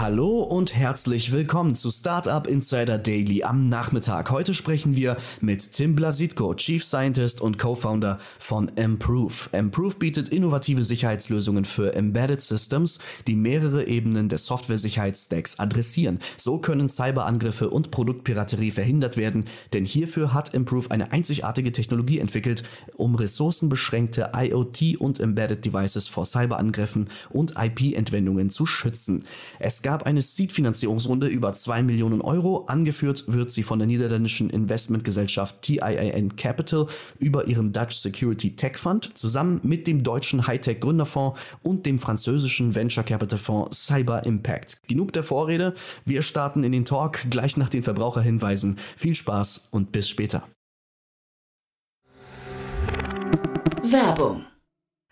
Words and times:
Hallo 0.00 0.38
und 0.40 0.74
herzlich 0.74 1.30
willkommen 1.30 1.74
zu 1.74 1.90
Startup 1.90 2.46
Insider 2.46 2.96
Daily 2.96 3.42
am 3.42 3.68
Nachmittag. 3.68 4.30
Heute 4.30 4.54
sprechen 4.54 4.96
wir 4.96 5.18
mit 5.42 5.72
Tim 5.72 5.94
Blasitko, 5.94 6.54
Chief 6.54 6.82
Scientist 6.82 7.42
und 7.42 7.58
Co-Founder 7.58 8.18
von 8.38 8.68
Improve. 8.76 9.34
Improve 9.52 9.96
bietet 9.96 10.30
innovative 10.30 10.84
Sicherheitslösungen 10.86 11.66
für 11.66 11.94
Embedded 11.94 12.40
Systems, 12.40 13.00
die 13.26 13.36
mehrere 13.36 13.88
Ebenen 13.88 14.30
des 14.30 14.46
Software-Sicherheitsstacks 14.46 15.58
adressieren. 15.58 16.18
So 16.38 16.56
können 16.56 16.88
Cyberangriffe 16.88 17.68
und 17.68 17.90
Produktpiraterie 17.90 18.70
verhindert 18.70 19.18
werden, 19.18 19.48
denn 19.74 19.84
hierfür 19.84 20.32
hat 20.32 20.54
Improve 20.54 20.90
eine 20.90 21.12
einzigartige 21.12 21.72
Technologie 21.72 22.20
entwickelt, 22.20 22.62
um 22.96 23.16
ressourcenbeschränkte 23.16 24.30
IoT 24.34 24.96
und 24.98 25.20
Embedded 25.20 25.62
Devices 25.62 26.08
vor 26.08 26.24
Cyberangriffen 26.24 27.10
und 27.28 27.56
IP-Entwendungen 27.58 28.48
zu 28.48 28.64
schützen. 28.64 29.26
Es 29.58 29.82
gab 29.82 29.89
eine 29.98 30.22
Seed-Finanzierungsrunde 30.22 31.26
über 31.26 31.52
2 31.52 31.82
Millionen 31.82 32.20
Euro. 32.20 32.64
Angeführt 32.66 33.24
wird 33.26 33.50
sie 33.50 33.62
von 33.62 33.78
der 33.78 33.86
niederländischen 33.86 34.50
Investmentgesellschaft 34.50 35.62
TIAN 35.62 36.36
Capital 36.36 36.86
über 37.18 37.46
ihren 37.46 37.72
Dutch 37.72 37.96
Security 37.96 38.56
Tech 38.56 38.76
Fund 38.76 39.16
zusammen 39.16 39.60
mit 39.62 39.86
dem 39.86 40.02
deutschen 40.02 40.46
Hightech 40.46 40.80
Gründerfonds 40.80 41.38
und 41.62 41.86
dem 41.86 41.98
französischen 41.98 42.74
Venture 42.74 43.04
Capital 43.04 43.38
Fonds 43.38 43.86
Cyber 43.86 44.24
Impact. 44.24 44.78
Genug 44.88 45.12
der 45.12 45.22
Vorrede. 45.22 45.74
Wir 46.04 46.22
starten 46.22 46.64
in 46.64 46.72
den 46.72 46.84
Talk 46.84 47.30
gleich 47.30 47.56
nach 47.56 47.68
den 47.68 47.82
Verbraucherhinweisen. 47.82 48.78
Viel 48.96 49.14
Spaß 49.14 49.68
und 49.70 49.92
bis 49.92 50.08
später. 50.08 50.44
Werbung. 53.82 54.44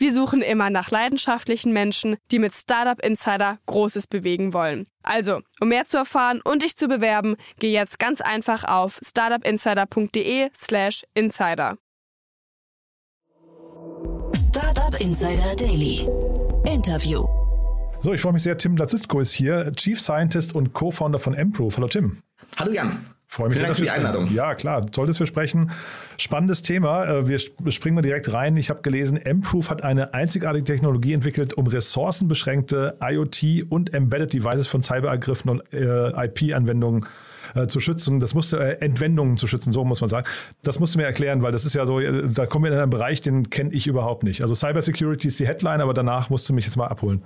Wir 0.00 0.12
suchen 0.14 0.40
immer 0.40 0.70
nach 0.70 0.90
leidenschaftlichen 0.90 1.74
Menschen, 1.74 2.16
die 2.30 2.38
mit 2.38 2.54
Startup 2.54 2.98
Insider 3.04 3.58
Großes 3.66 4.06
bewegen 4.06 4.54
wollen. 4.54 4.86
Also, 5.02 5.42
um 5.60 5.68
mehr 5.68 5.84
zu 5.86 5.98
erfahren 5.98 6.40
und 6.42 6.62
dich 6.62 6.74
zu 6.74 6.88
bewerben, 6.88 7.36
geh 7.58 7.70
jetzt 7.70 7.98
ganz 7.98 8.22
einfach 8.22 8.64
auf 8.64 8.98
startupinsider.de/slash 9.06 11.04
insider. 11.12 11.76
Startup 14.48 14.98
Insider 14.98 15.54
Daily. 15.54 16.08
Interview. 16.64 17.26
So, 18.00 18.14
ich 18.14 18.22
freue 18.22 18.32
mich 18.32 18.44
sehr. 18.44 18.56
Tim 18.56 18.76
Blazitko 18.76 19.20
ist 19.20 19.34
hier, 19.34 19.70
Chief 19.72 20.00
Scientist 20.00 20.54
und 20.54 20.72
Co-Founder 20.72 21.18
von 21.18 21.34
Improve. 21.34 21.76
Hallo 21.76 21.88
Tim. 21.88 22.22
Hallo 22.56 22.72
Jan. 22.72 23.04
Freue 23.32 23.48
mich 23.48 23.58
Vielen 23.58 23.58
sehr, 23.58 23.66
Dank 23.68 23.76
für 23.76 23.84
die 23.84 23.90
Einladung. 23.90 24.34
Ja, 24.34 24.56
klar, 24.56 24.84
toll, 24.90 25.06
dass 25.06 25.20
wir 25.20 25.26
sprechen. 25.26 25.70
Spannendes 26.18 26.62
Thema. 26.62 27.04
Äh, 27.04 27.28
Wir 27.28 27.38
springen 27.38 27.94
mal 27.94 28.02
direkt 28.02 28.32
rein. 28.32 28.56
Ich 28.56 28.70
habe 28.70 28.82
gelesen, 28.82 29.16
Improve 29.18 29.68
hat 29.68 29.84
eine 29.84 30.14
einzigartige 30.14 30.64
Technologie 30.64 31.12
entwickelt, 31.12 31.54
um 31.54 31.68
ressourcenbeschränkte 31.68 32.96
IoT 33.00 33.66
und 33.68 33.94
Embedded 33.94 34.32
Devices 34.32 34.66
von 34.66 34.82
Cyberangriffen 34.82 35.48
und 35.48 35.72
äh, 35.72 36.08
IP-Anwendungen 36.26 37.06
äh, 37.54 37.68
zu 37.68 37.78
schützen. 37.78 38.18
Das 38.18 38.34
musste 38.34 38.58
äh, 38.58 38.84
Entwendungen 38.84 39.36
zu 39.36 39.46
schützen, 39.46 39.72
so 39.72 39.84
muss 39.84 40.00
man 40.00 40.10
sagen. 40.10 40.26
Das 40.64 40.80
musst 40.80 40.96
du 40.96 40.98
mir 40.98 41.04
erklären, 41.04 41.40
weil 41.42 41.52
das 41.52 41.64
ist 41.64 41.74
ja 41.74 41.86
so, 41.86 42.00
äh, 42.00 42.28
da 42.28 42.46
kommen 42.46 42.64
wir 42.64 42.72
in 42.72 42.78
einen 42.78 42.90
Bereich, 42.90 43.20
den 43.20 43.48
kenne 43.48 43.72
ich 43.72 43.86
überhaupt 43.86 44.24
nicht. 44.24 44.42
Also 44.42 44.56
Cybersecurity 44.56 45.28
ist 45.28 45.38
die 45.38 45.46
Headline, 45.46 45.80
aber 45.80 45.94
danach 45.94 46.30
musst 46.30 46.48
du 46.48 46.52
mich 46.52 46.64
jetzt 46.64 46.76
mal 46.76 46.88
abholen. 46.88 47.22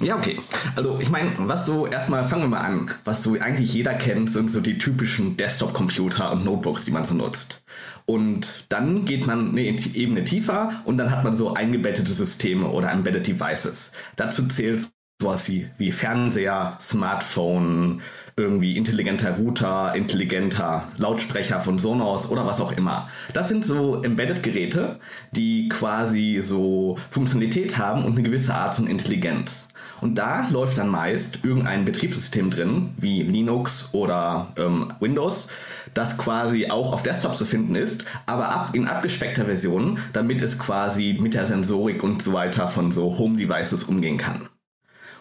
Ja, 0.00 0.16
okay. 0.16 0.38
Also 0.74 0.98
ich 1.00 1.10
meine, 1.10 1.32
was 1.38 1.66
so, 1.66 1.86
erstmal 1.86 2.24
fangen 2.24 2.42
wir 2.42 2.48
mal 2.48 2.60
an. 2.60 2.90
Was 3.04 3.22
so 3.22 3.34
eigentlich 3.38 3.72
jeder 3.72 3.94
kennt, 3.94 4.32
sind 4.32 4.50
so 4.50 4.60
die 4.60 4.78
typischen 4.78 5.36
Desktop-Computer 5.36 6.32
und 6.32 6.44
Notebooks, 6.44 6.84
die 6.84 6.90
man 6.90 7.04
so 7.04 7.14
nutzt. 7.14 7.62
Und 8.04 8.66
dann 8.68 9.04
geht 9.04 9.26
man 9.26 9.50
eine 9.50 9.62
Ebene 9.62 10.24
tiefer 10.24 10.82
und 10.84 10.96
dann 10.96 11.10
hat 11.10 11.24
man 11.24 11.34
so 11.34 11.54
eingebettete 11.54 12.12
Systeme 12.12 12.68
oder 12.68 12.92
Embedded 12.92 13.26
Devices. 13.26 13.92
Dazu 14.14 14.46
zählt 14.46 14.88
sowas 15.20 15.48
wie, 15.48 15.66
wie 15.78 15.92
Fernseher, 15.92 16.76
Smartphone, 16.78 18.02
irgendwie 18.36 18.76
intelligenter 18.76 19.36
Router, 19.38 19.94
intelligenter 19.94 20.88
Lautsprecher 20.98 21.60
von 21.60 21.78
Sonos 21.78 22.28
oder 22.28 22.44
was 22.44 22.60
auch 22.60 22.72
immer. 22.72 23.08
Das 23.32 23.48
sind 23.48 23.64
so 23.64 24.02
Embedded-Geräte, 24.02 25.00
die 25.32 25.70
quasi 25.70 26.40
so 26.42 26.98
Funktionalität 27.10 27.78
haben 27.78 28.04
und 28.04 28.12
eine 28.12 28.24
gewisse 28.24 28.54
Art 28.54 28.74
von 28.74 28.86
Intelligenz. 28.86 29.68
Und 30.02 30.18
da 30.18 30.48
läuft 30.50 30.76
dann 30.76 30.90
meist 30.90 31.38
irgendein 31.42 31.86
Betriebssystem 31.86 32.50
drin, 32.50 32.90
wie 32.98 33.22
Linux 33.22 33.94
oder 33.94 34.52
ähm, 34.58 34.92
Windows, 35.00 35.48
das 35.94 36.18
quasi 36.18 36.68
auch 36.68 36.92
auf 36.92 37.02
Desktop 37.02 37.38
zu 37.38 37.46
finden 37.46 37.74
ist, 37.74 38.04
aber 38.26 38.50
ab, 38.50 38.74
in 38.74 38.86
abgespeckter 38.86 39.46
Version, 39.46 39.98
damit 40.12 40.42
es 40.42 40.58
quasi 40.58 41.16
mit 41.18 41.32
der 41.32 41.46
Sensorik 41.46 42.02
und 42.02 42.22
so 42.22 42.34
weiter 42.34 42.68
von 42.68 42.92
so 42.92 43.16
Home-Devices 43.16 43.84
umgehen 43.84 44.18
kann. 44.18 44.46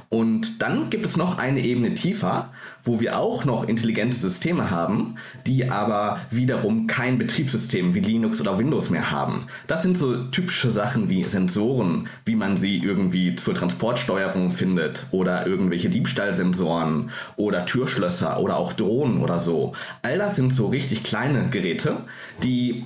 Und 0.09 0.61
dann 0.61 0.89
gibt 0.89 1.05
es 1.05 1.17
noch 1.17 1.37
eine 1.37 1.61
Ebene 1.61 1.93
tiefer, 1.93 2.51
wo 2.83 2.99
wir 2.99 3.19
auch 3.19 3.45
noch 3.45 3.67
intelligente 3.67 4.15
Systeme 4.15 4.69
haben, 4.69 5.15
die 5.45 5.69
aber 5.69 6.19
wiederum 6.29 6.87
kein 6.87 7.17
Betriebssystem 7.17 7.93
wie 7.93 7.99
Linux 7.99 8.39
oder 8.39 8.57
Windows 8.59 8.89
mehr 8.89 9.11
haben. 9.11 9.47
Das 9.67 9.81
sind 9.81 9.97
so 9.97 10.25
typische 10.25 10.71
Sachen 10.71 11.09
wie 11.09 11.23
Sensoren, 11.23 12.07
wie 12.25 12.35
man 12.35 12.57
sie 12.57 12.77
irgendwie 12.77 13.35
zur 13.35 13.55
Transportsteuerung 13.55 14.51
findet 14.51 15.05
oder 15.11 15.47
irgendwelche 15.47 15.89
Diebstahlsensoren 15.89 17.09
oder 17.35 17.65
Türschlösser 17.65 18.39
oder 18.39 18.57
auch 18.57 18.73
Drohnen 18.73 19.21
oder 19.21 19.39
so. 19.39 19.73
All 20.01 20.17
das 20.17 20.35
sind 20.35 20.53
so 20.53 20.67
richtig 20.67 21.03
kleine 21.03 21.49
Geräte, 21.49 21.97
die 22.43 22.85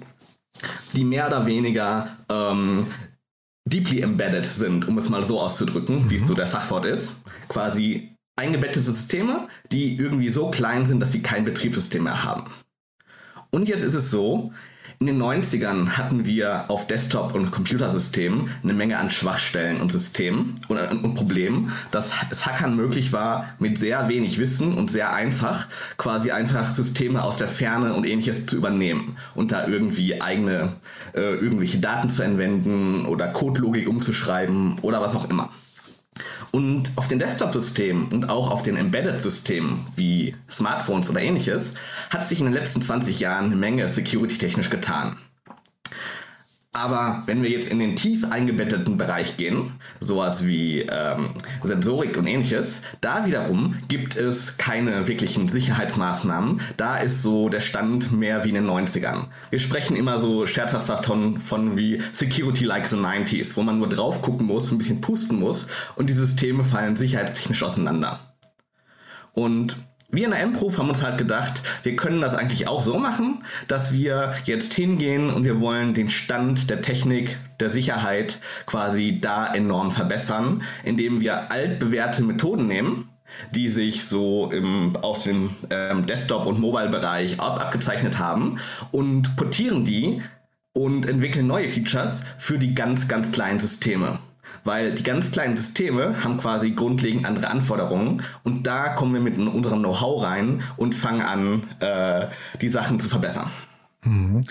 die 0.93 1.03
mehr 1.03 1.27
oder 1.27 1.45
weniger 1.45 2.17
ähm, 2.29 2.87
deeply 3.69 4.01
embedded 4.01 4.45
sind, 4.45 4.87
um 4.87 4.97
es 4.97 5.09
mal 5.09 5.23
so 5.23 5.39
auszudrücken, 5.39 6.05
mhm. 6.05 6.09
wie 6.09 6.15
es 6.15 6.27
so 6.27 6.33
der 6.33 6.47
Fachwort 6.47 6.85
ist. 6.85 7.23
Quasi 7.47 8.15
eingebettete 8.35 8.81
Systeme, 8.81 9.47
die 9.71 9.97
irgendwie 9.97 10.29
so 10.29 10.49
klein 10.49 10.85
sind, 10.85 10.99
dass 10.99 11.11
sie 11.11 11.21
kein 11.21 11.45
Betriebssystem 11.45 12.03
mehr 12.03 12.23
haben. 12.23 12.51
Und 13.51 13.67
jetzt 13.67 13.83
ist 13.83 13.95
es 13.95 14.11
so, 14.11 14.53
in 15.01 15.05
den 15.05 15.21
90ern 15.21 15.91
hatten 15.91 16.25
wir 16.25 16.65
auf 16.67 16.85
Desktop- 16.85 17.33
und 17.33 17.51
Computersystemen 17.51 18.49
eine 18.61 18.73
Menge 18.73 18.97
an 18.97 19.09
Schwachstellen 19.09 19.79
und 19.79 19.93
Systemen 19.93 20.55
und, 20.67 20.77
und, 20.77 21.13
Problemen, 21.13 21.71
dass 21.89 22.11
es 22.31 22.45
Hackern 22.45 22.75
möglich 22.75 23.13
war, 23.13 23.53
mit 23.59 23.77
sehr 23.77 24.09
wenig 24.09 24.39
Wissen 24.39 24.73
und 24.77 24.91
sehr 24.91 25.13
einfach 25.13 25.67
quasi 25.95 26.31
einfach 26.31 26.73
Systeme 26.73 27.23
aus 27.23 27.37
der 27.37 27.47
Ferne 27.47 27.93
und 27.93 28.05
ähnliches 28.05 28.45
zu 28.45 28.57
übernehmen 28.57 29.15
und 29.35 29.53
da 29.53 29.67
irgendwie 29.67 30.21
eigene, 30.21 30.73
äh, 31.13 31.35
irgendwelche 31.35 31.79
Daten 31.79 32.09
zu 32.09 32.23
entwenden 32.23 33.05
oder 33.05 33.29
Codelogik 33.29 33.87
umzuschreiben 33.87 34.79
oder 34.81 34.99
was 34.99 35.15
auch 35.15 35.29
immer. 35.29 35.49
Und 36.51 36.91
auf 36.95 37.07
den 37.07 37.19
Desktop-Systemen 37.19 38.09
und 38.11 38.29
auch 38.29 38.51
auf 38.51 38.63
den 38.63 38.77
Embedded-Systemen 38.77 39.85
wie 39.95 40.35
Smartphones 40.49 41.09
oder 41.09 41.21
ähnliches 41.21 41.73
hat 42.09 42.25
sich 42.25 42.39
in 42.39 42.45
den 42.45 42.53
letzten 42.53 42.81
20 42.81 43.19
Jahren 43.19 43.45
eine 43.45 43.55
Menge 43.55 43.87
security-technisch 43.87 44.69
getan. 44.69 45.17
Aber 46.79 47.23
wenn 47.25 47.43
wir 47.43 47.49
jetzt 47.49 47.69
in 47.69 47.79
den 47.79 47.97
tief 47.97 48.31
eingebetteten 48.31 48.95
Bereich 48.95 49.35
gehen, 49.35 49.73
sowas 49.99 50.47
wie 50.47 50.79
ähm, 50.89 51.27
Sensorik 51.61 52.15
und 52.15 52.25
ähnliches, 52.25 52.83
da 53.01 53.25
wiederum 53.25 53.75
gibt 53.89 54.15
es 54.15 54.57
keine 54.57 55.05
wirklichen 55.09 55.49
Sicherheitsmaßnahmen. 55.49 56.61
Da 56.77 56.99
ist 56.99 57.21
so 57.21 57.49
der 57.49 57.59
Stand 57.59 58.13
mehr 58.13 58.45
wie 58.45 58.49
in 58.49 58.55
den 58.55 58.65
90ern. 58.65 59.25
Wir 59.49 59.59
sprechen 59.59 59.97
immer 59.97 60.21
so 60.21 60.47
scherzhaft 60.47 60.87
davon 60.87 61.41
von 61.41 61.75
wie 61.75 62.01
Security 62.13 62.63
like 62.63 62.87
the 62.87 62.95
90s, 62.95 63.57
wo 63.57 63.61
man 63.61 63.79
nur 63.79 63.89
drauf 63.89 64.21
gucken 64.21 64.47
muss, 64.47 64.71
ein 64.71 64.77
bisschen 64.77 65.01
pusten 65.01 65.37
muss 65.37 65.67
und 65.97 66.09
die 66.09 66.13
Systeme 66.13 66.63
fallen 66.63 66.95
sicherheitstechnisch 66.95 67.61
auseinander. 67.61 68.21
Und 69.33 69.75
wir 70.11 70.25
in 70.25 70.31
der 70.31 70.39
M-Proof 70.41 70.77
haben 70.77 70.89
uns 70.89 71.03
halt 71.03 71.17
gedacht, 71.17 71.61
wir 71.83 71.95
können 71.95 72.21
das 72.21 72.33
eigentlich 72.35 72.67
auch 72.67 72.81
so 72.81 72.97
machen, 72.97 73.43
dass 73.67 73.93
wir 73.93 74.33
jetzt 74.45 74.73
hingehen 74.73 75.29
und 75.29 75.43
wir 75.43 75.61
wollen 75.61 75.93
den 75.93 76.09
Stand 76.09 76.69
der 76.69 76.81
Technik, 76.81 77.37
der 77.59 77.69
Sicherheit 77.69 78.39
quasi 78.65 79.19
da 79.21 79.53
enorm 79.53 79.91
verbessern, 79.91 80.63
indem 80.83 81.21
wir 81.21 81.51
altbewährte 81.51 82.23
Methoden 82.23 82.65
nehmen, 82.65 83.09
die 83.51 83.69
sich 83.69 84.05
so 84.05 84.49
im, 84.51 84.95
aus 84.95 85.23
dem 85.23 85.51
ähm, 85.69 86.07
Desktop- 86.07 86.47
und 86.47 86.59
Mobile-Bereich 86.59 87.39
ab, 87.39 87.61
abgezeichnet 87.61 88.17
haben 88.17 88.59
und 88.91 89.35
portieren 89.35 89.85
die 89.85 90.23
und 90.73 91.07
entwickeln 91.07 91.45
neue 91.45 91.69
Features 91.69 92.23
für 92.39 92.57
die 92.57 92.73
ganz, 92.73 93.07
ganz 93.07 93.31
kleinen 93.31 93.59
Systeme 93.59 94.19
weil 94.63 94.93
die 94.93 95.03
ganz 95.03 95.31
kleinen 95.31 95.57
Systeme 95.57 96.23
haben 96.23 96.37
quasi 96.37 96.71
grundlegend 96.71 97.25
andere 97.25 97.49
Anforderungen 97.49 98.23
und 98.43 98.67
da 98.67 98.89
kommen 98.89 99.13
wir 99.13 99.21
mit 99.21 99.37
unserem 99.37 99.79
Know-how 99.79 100.23
rein 100.23 100.61
und 100.77 100.93
fangen 100.93 101.21
an, 101.21 101.63
äh, 101.79 102.27
die 102.61 102.69
Sachen 102.69 102.99
zu 102.99 103.09
verbessern. 103.09 103.49
Mhm. 104.03 104.43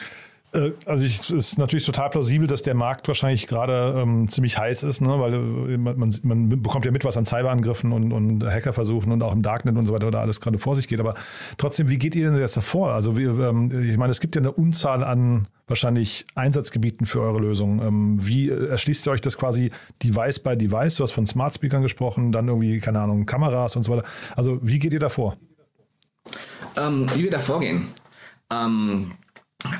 Äh, 0.52 0.72
also 0.86 1.04
es 1.04 1.30
ist 1.30 1.58
natürlich 1.58 1.84
total 1.84 2.10
plausibel, 2.10 2.46
dass 2.46 2.62
der 2.62 2.74
Markt 2.74 3.06
wahrscheinlich 3.08 3.46
gerade 3.46 4.00
ähm, 4.00 4.26
ziemlich 4.28 4.56
heiß 4.58 4.82
ist, 4.82 5.00
ne? 5.00 5.20
weil 5.20 5.34
äh, 5.34 5.76
man, 5.76 5.98
man, 5.98 6.14
man, 6.22 6.62
bekommt 6.62 6.84
ja 6.84 6.90
mit, 6.90 7.04
was 7.04 7.16
an 7.16 7.26
Cyberangriffen 7.26 7.92
und, 7.92 8.12
und 8.12 8.44
Hackerversuchen 8.44 9.12
und 9.12 9.22
auch 9.22 9.32
im 9.32 9.42
Darknet 9.42 9.76
und 9.76 9.84
so 9.84 9.92
weiter 9.92 10.10
da 10.10 10.20
alles 10.20 10.40
gerade 10.40 10.58
vor 10.58 10.74
sich 10.74 10.88
geht. 10.88 11.00
Aber 11.00 11.14
trotzdem, 11.58 11.88
wie 11.88 11.98
geht 11.98 12.14
ihr 12.16 12.30
denn 12.30 12.38
jetzt 12.38 12.56
davor? 12.56 12.92
Also 12.92 13.16
wie, 13.16 13.24
ähm, 13.24 13.90
ich 13.90 13.96
meine, 13.96 14.10
es 14.10 14.20
gibt 14.20 14.36
ja 14.36 14.40
eine 14.40 14.52
Unzahl 14.52 15.04
an 15.04 15.48
wahrscheinlich 15.66 16.24
Einsatzgebieten 16.34 17.06
für 17.06 17.20
eure 17.20 17.40
Lösung. 17.40 17.82
Ähm, 17.82 18.26
wie 18.26 18.48
erschließt 18.48 19.06
ihr 19.06 19.12
euch 19.12 19.20
das 19.20 19.36
quasi 19.36 19.70
Device 20.02 20.40
by 20.40 20.56
Device? 20.56 20.96
Du 20.96 21.02
hast 21.02 21.12
von 21.12 21.26
Smart 21.26 21.54
Speakern 21.54 21.82
gesprochen, 21.82 22.32
dann 22.32 22.48
irgendwie, 22.48 22.78
keine 22.78 23.00
Ahnung, 23.00 23.26
Kameras 23.26 23.76
und 23.76 23.82
so 23.82 23.92
weiter. 23.92 24.06
Also 24.34 24.58
wie 24.62 24.78
geht 24.78 24.94
ihr 24.94 25.00
davor? 25.00 25.36
Ähm, 26.76 27.06
wie 27.14 27.24
wir 27.24 27.30
da 27.30 27.38
vorgehen? 27.38 27.88
Ähm, 28.50 29.12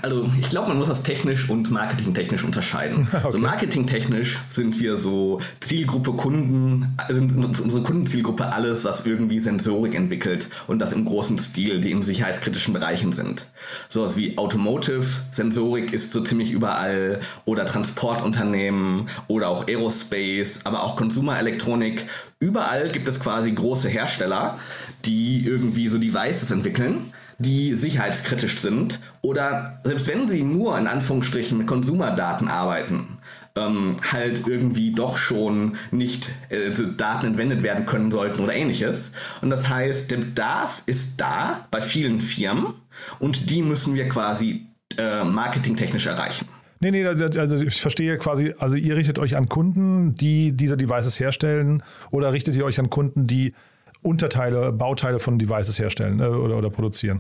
also 0.02 0.28
ich 0.40 0.48
glaube, 0.48 0.68
man 0.68 0.78
muss 0.78 0.88
das 0.88 1.04
technisch 1.04 1.48
und 1.48 1.70
marketingtechnisch 1.70 2.44
unterscheiden. 2.44 3.08
Okay. 3.18 3.24
Also 3.24 3.38
marketingtechnisch 3.38 4.38
sind 4.50 4.78
wir 4.80 4.96
so 4.96 5.40
Zielgruppe 5.60 6.12
Kunden, 6.12 6.96
sind 7.08 7.32
unsere 7.60 7.82
Kundenzielgruppe 7.82 8.52
alles, 8.52 8.84
was 8.84 9.06
irgendwie 9.06 9.40
Sensorik 9.40 9.94
entwickelt 9.94 10.48
und 10.66 10.78
das 10.78 10.92
im 10.92 11.04
großen 11.04 11.38
Stil, 11.38 11.80
die 11.80 11.90
im 11.90 12.02
sicherheitskritischen 12.02 12.74
Bereichen 12.74 13.12
sind. 13.12 13.46
Sowas 13.88 14.16
wie 14.16 14.38
Automotive, 14.38 15.06
Sensorik 15.32 15.92
ist 15.92 16.12
so 16.12 16.22
ziemlich 16.22 16.52
überall 16.52 17.20
oder 17.44 17.64
Transportunternehmen 17.64 19.08
oder 19.26 19.48
auch 19.48 19.66
Aerospace, 19.66 20.60
aber 20.64 20.84
auch 20.84 20.96
Konsumerelektronik. 20.96 22.06
Überall 22.40 22.90
gibt 22.90 23.08
es 23.08 23.20
quasi 23.20 23.50
große 23.52 23.88
Hersteller, 23.88 24.58
die 25.06 25.44
irgendwie 25.44 25.88
so 25.88 25.98
Devices 25.98 26.50
entwickeln 26.50 27.12
die 27.38 27.74
sicherheitskritisch 27.74 28.58
sind 28.58 29.00
oder 29.22 29.80
selbst 29.84 30.06
wenn 30.08 30.28
sie 30.28 30.42
nur 30.42 30.76
in 30.78 30.86
Anführungsstrichen 30.86 31.56
mit 31.56 31.66
Konsumerdaten 31.66 32.48
arbeiten, 32.48 33.18
ähm, 33.56 33.96
halt 34.10 34.46
irgendwie 34.46 34.92
doch 34.92 35.16
schon 35.16 35.76
nicht 35.90 36.30
äh, 36.48 36.72
Daten 36.96 37.26
entwendet 37.26 37.62
werden 37.62 37.86
können 37.86 38.10
sollten 38.10 38.42
oder 38.42 38.54
ähnliches. 38.54 39.12
Und 39.40 39.50
das 39.50 39.68
heißt, 39.68 40.10
der 40.10 40.18
Bedarf 40.18 40.82
ist 40.86 41.20
da 41.20 41.66
bei 41.70 41.80
vielen 41.80 42.20
Firmen 42.20 42.74
und 43.20 43.50
die 43.50 43.62
müssen 43.62 43.94
wir 43.94 44.08
quasi 44.08 44.66
äh, 44.96 45.24
marketingtechnisch 45.24 46.06
erreichen. 46.06 46.48
Nee, 46.80 46.92
nee, 46.92 47.04
also 47.04 47.56
ich 47.56 47.80
verstehe 47.80 48.18
quasi, 48.18 48.54
also 48.58 48.76
ihr 48.76 48.96
richtet 48.96 49.18
euch 49.18 49.36
an 49.36 49.48
Kunden, 49.48 50.14
die 50.14 50.52
diese 50.52 50.76
Devices 50.76 51.18
herstellen 51.18 51.82
oder 52.10 52.32
richtet 52.32 52.54
ihr 52.54 52.64
euch 52.64 52.78
an 52.78 52.88
Kunden, 52.88 53.26
die 53.26 53.54
Unterteile, 54.02 54.72
Bauteile 54.72 55.18
von 55.18 55.38
Devices 55.38 55.78
herstellen 55.78 56.20
äh, 56.20 56.24
oder, 56.24 56.56
oder 56.56 56.70
produzieren? 56.70 57.18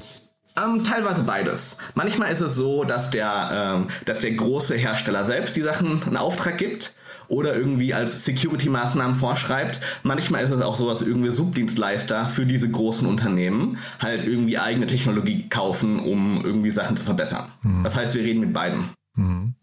Ähm, 0.56 0.82
teilweise 0.84 1.22
beides. 1.22 1.78
Manchmal 1.94 2.32
ist 2.32 2.40
es 2.40 2.54
so, 2.54 2.84
dass 2.84 3.10
der, 3.10 3.50
ähm, 3.80 3.86
dass 4.04 4.20
der 4.20 4.32
große 4.32 4.74
Hersteller 4.74 5.24
selbst 5.24 5.56
die 5.56 5.62
Sachen 5.62 6.02
in 6.08 6.16
Auftrag 6.16 6.58
gibt 6.58 6.94
oder 7.28 7.54
irgendwie 7.54 7.94
als 7.94 8.24
Security-Maßnahmen 8.24 9.14
vorschreibt. 9.14 9.80
Manchmal 10.02 10.42
ist 10.42 10.50
es 10.50 10.60
auch 10.60 10.76
so, 10.76 10.88
dass 10.88 11.02
irgendwie 11.02 11.30
Subdienstleister 11.30 12.26
für 12.28 12.46
diese 12.46 12.70
großen 12.70 13.06
Unternehmen 13.06 13.78
halt 14.00 14.26
irgendwie 14.26 14.58
eigene 14.58 14.86
Technologie 14.86 15.48
kaufen, 15.48 16.00
um 16.00 16.44
irgendwie 16.44 16.70
Sachen 16.70 16.96
zu 16.96 17.04
verbessern. 17.04 17.52
Mhm. 17.62 17.82
Das 17.82 17.96
heißt, 17.96 18.14
wir 18.14 18.22
reden 18.22 18.40
mit 18.40 18.52
beiden. 18.52 18.90
Mhm. 19.14 19.54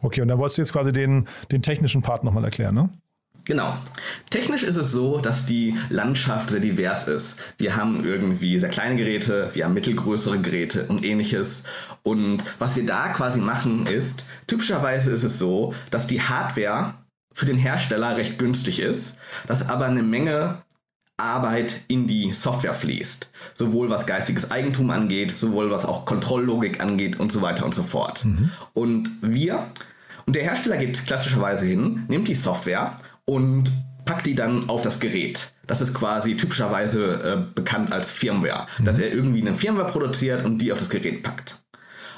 Okay, 0.00 0.22
und 0.22 0.28
dann 0.28 0.38
wolltest 0.38 0.58
du 0.58 0.62
jetzt 0.62 0.72
quasi 0.72 0.92
den, 0.92 1.26
den 1.52 1.62
technischen 1.62 2.02
Part 2.02 2.24
nochmal 2.24 2.44
erklären, 2.44 2.74
ne? 2.74 2.88
Genau. 3.44 3.76
Technisch 4.30 4.62
ist 4.62 4.76
es 4.76 4.90
so, 4.92 5.18
dass 5.18 5.44
die 5.44 5.76
Landschaft 5.90 6.50
sehr 6.50 6.60
divers 6.60 7.08
ist. 7.08 7.40
Wir 7.58 7.76
haben 7.76 8.04
irgendwie 8.04 8.58
sehr 8.58 8.70
kleine 8.70 8.96
Geräte, 8.96 9.50
wir 9.52 9.66
haben 9.66 9.74
mittelgrößere 9.74 10.38
Geräte 10.40 10.86
und 10.86 11.04
ähnliches. 11.04 11.64
Und 12.02 12.42
was 12.58 12.76
wir 12.76 12.86
da 12.86 13.08
quasi 13.08 13.40
machen 13.40 13.86
ist, 13.86 14.24
typischerweise 14.46 15.10
ist 15.10 15.24
es 15.24 15.38
so, 15.38 15.74
dass 15.90 16.06
die 16.06 16.22
Hardware 16.22 16.94
für 17.32 17.46
den 17.46 17.58
Hersteller 17.58 18.16
recht 18.16 18.38
günstig 18.38 18.80
ist, 18.80 19.18
dass 19.46 19.68
aber 19.68 19.86
eine 19.86 20.02
Menge 20.02 20.62
Arbeit 21.16 21.82
in 21.86 22.06
die 22.06 22.32
Software 22.32 22.74
fließt. 22.74 23.28
Sowohl 23.54 23.90
was 23.90 24.06
geistiges 24.06 24.50
Eigentum 24.50 24.90
angeht, 24.90 25.38
sowohl 25.38 25.70
was 25.70 25.84
auch 25.84 26.06
Kontrolllogik 26.06 26.80
angeht 26.80 27.20
und 27.20 27.30
so 27.30 27.40
weiter 27.42 27.64
und 27.64 27.74
so 27.74 27.82
fort. 27.82 28.24
Mhm. 28.24 28.50
Und 28.72 29.10
wir 29.20 29.68
und 30.26 30.36
der 30.36 30.42
Hersteller 30.42 30.78
geht 30.78 31.06
klassischerweise 31.06 31.66
hin, 31.66 32.04
nimmt 32.08 32.28
die 32.28 32.34
Software 32.34 32.96
und 33.26 33.70
packt 34.04 34.26
die 34.26 34.34
dann 34.34 34.68
auf 34.68 34.82
das 34.82 35.00
Gerät. 35.00 35.52
Das 35.66 35.80
ist 35.80 35.94
quasi 35.94 36.36
typischerweise 36.36 37.46
äh, 37.48 37.54
bekannt 37.54 37.92
als 37.92 38.12
Firmware, 38.12 38.66
mhm. 38.78 38.84
dass 38.84 38.98
er 38.98 39.12
irgendwie 39.12 39.40
eine 39.40 39.54
Firmware 39.54 39.90
produziert 39.90 40.44
und 40.44 40.58
die 40.58 40.72
auf 40.72 40.78
das 40.78 40.90
Gerät 40.90 41.22
packt. 41.22 41.56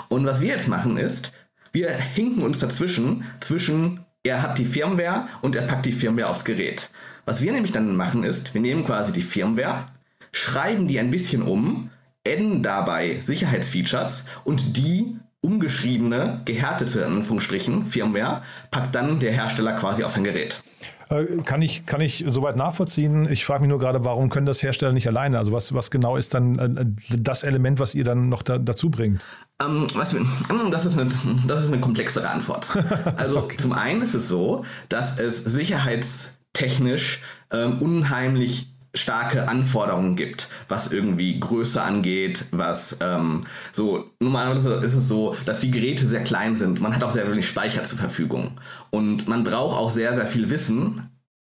Und 0.09 0.27
was 0.27 0.41
wir 0.41 0.49
jetzt 0.49 0.69
machen 0.69 0.97
ist, 0.97 1.33
wir 1.73 1.91
hinken 1.91 2.43
uns 2.43 2.59
dazwischen, 2.59 3.25
zwischen 3.41 4.05
er 4.23 4.43
hat 4.43 4.59
die 4.59 4.65
Firmware 4.65 5.29
und 5.43 5.55
er 5.55 5.63
packt 5.63 5.87
die 5.87 5.93
Firmware 5.93 6.29
aufs 6.29 6.45
Gerät. 6.45 6.91
Was 7.25 7.43
wir 7.43 7.53
nämlich 7.53 7.73
dann 7.73 7.97
machen 7.97 8.25
ist, 8.25 8.55
wir 8.55 8.61
nehmen 8.61 8.85
quasi 8.85 9.13
die 9.13 9.23
Firmware, 9.23 9.85
schreiben 10.33 10.89
die 10.89 10.99
ein 10.99 11.11
bisschen 11.11 11.43
um, 11.43 11.91
adden 12.27 12.63
dabei 12.63 13.21
Sicherheitsfeatures 13.23 14.27
und 14.45 14.77
die 14.77 15.17
umgeschriebene, 15.41 16.43
gehärtete, 16.45 17.01
in 17.03 17.17
Anführungsstrichen, 17.17 17.85
Firmware 17.85 18.43
packt 18.71 18.95
dann 18.95 19.21
der 19.21 19.33
Hersteller 19.33 19.75
quasi 19.75 20.03
auf 20.03 20.11
sein 20.11 20.25
Gerät. 20.25 20.61
Äh, 21.09 21.43
kann 21.45 21.63
ich, 21.63 21.87
kann 21.87 22.01
ich 22.01 22.25
soweit 22.27 22.57
nachvollziehen. 22.57 23.31
Ich 23.31 23.45
frage 23.45 23.63
mich 23.63 23.69
nur 23.69 23.79
gerade, 23.79 24.05
warum 24.05 24.29
können 24.29 24.47
das 24.47 24.63
Hersteller 24.63 24.93
nicht 24.93 25.07
alleine? 25.07 25.39
Also 25.39 25.53
was, 25.53 25.73
was 25.73 25.91
genau 25.91 26.17
ist 26.17 26.35
dann 26.35 26.59
äh, 26.59 26.85
das 27.19 27.45
Element, 27.45 27.79
was 27.79 27.95
ihr 27.95 28.05
dann 28.05 28.29
noch 28.29 28.43
da, 28.43 28.59
dazu 28.59 28.91
bringt? 28.91 29.21
Ähm, 29.63 29.87
was, 29.95 30.13
hm, 30.13 30.29
das, 30.71 30.85
ist 30.85 30.99
eine, 30.99 31.11
das 31.47 31.65
ist 31.65 31.73
eine 31.73 31.81
komplexere 31.81 32.29
Antwort. 32.29 32.69
Also 33.17 33.39
okay. 33.39 33.57
zum 33.57 33.73
einen 33.73 34.03
ist 34.03 34.15
es 34.15 34.29
so, 34.29 34.65
dass 34.89 35.19
es 35.19 35.43
sicherheitstechnisch 35.43 37.23
ähm, 37.51 37.81
unheimlich 37.81 38.76
starke 38.97 39.49
Anforderungen 39.49 40.17
gibt, 40.17 40.49
was 40.69 40.93
irgendwie 40.93 41.39
Größe 41.39 41.83
angeht, 41.83 42.45
was 42.51 42.99
ähm, 43.01 43.43
so, 43.73 44.11
normalerweise 44.21 44.75
ist 44.75 44.95
es 44.95 45.09
so, 45.09 45.37
dass 45.45 45.61
die 45.61 45.71
Geräte 45.71 46.07
sehr 46.07 46.25
klein 46.25 46.57
sind. 46.57 46.81
Man 46.81 46.95
hat 46.95 47.05
auch 47.05 47.11
sehr 47.11 47.31
wenig 47.31 47.47
Speicher 47.49 47.85
zur 47.85 47.99
Verfügung. 47.99 48.53
Und 48.91 49.29
man 49.29 49.45
braucht 49.45 49.77
auch 49.77 49.91
sehr, 49.91 50.15
sehr 50.15 50.27
viel 50.27 50.51
Wissen 50.51 51.11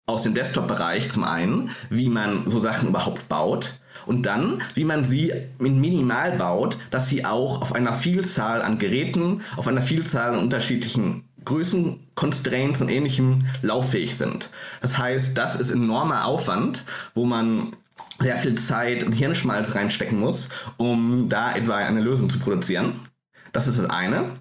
aus 0.06 0.22
dem 0.22 0.34
Desktop-Bereich 0.34 1.10
zum 1.10 1.24
einen, 1.24 1.70
wie 1.90 2.08
man 2.08 2.48
so 2.48 2.60
Sachen 2.60 2.88
überhaupt 2.88 3.28
baut 3.28 3.74
und 4.06 4.24
dann, 4.24 4.62
wie 4.74 4.84
man 4.84 5.04
sie 5.04 5.32
in 5.58 5.80
minimal 5.80 6.36
baut, 6.38 6.78
dass 6.90 7.08
sie 7.08 7.26
auch 7.26 7.60
auf 7.60 7.74
einer 7.74 7.92
Vielzahl 7.92 8.62
an 8.62 8.78
Geräten, 8.78 9.42
auf 9.56 9.68
einer 9.68 9.82
Vielzahl 9.82 10.30
an 10.30 10.38
unterschiedlichen 10.38 11.27
Größenconstraints 11.44 12.80
und 12.80 12.88
ähnlichem 12.88 13.46
lauffähig 13.62 14.16
sind. 14.16 14.50
Das 14.80 14.98
heißt, 14.98 15.36
das 15.36 15.56
ist 15.56 15.70
enormer 15.70 16.26
Aufwand, 16.26 16.84
wo 17.14 17.24
man 17.24 17.74
sehr 18.20 18.36
viel 18.36 18.56
Zeit 18.56 19.04
und 19.04 19.12
Hirnschmalz 19.12 19.74
reinstecken 19.74 20.18
muss, 20.18 20.48
um 20.76 21.28
da 21.28 21.54
etwa 21.54 21.76
eine 21.76 22.00
Lösung 22.00 22.30
zu 22.30 22.38
produzieren. 22.38 23.08
Das 23.52 23.66
ist 23.66 23.78
das 23.78 23.90
eine. 23.90 24.32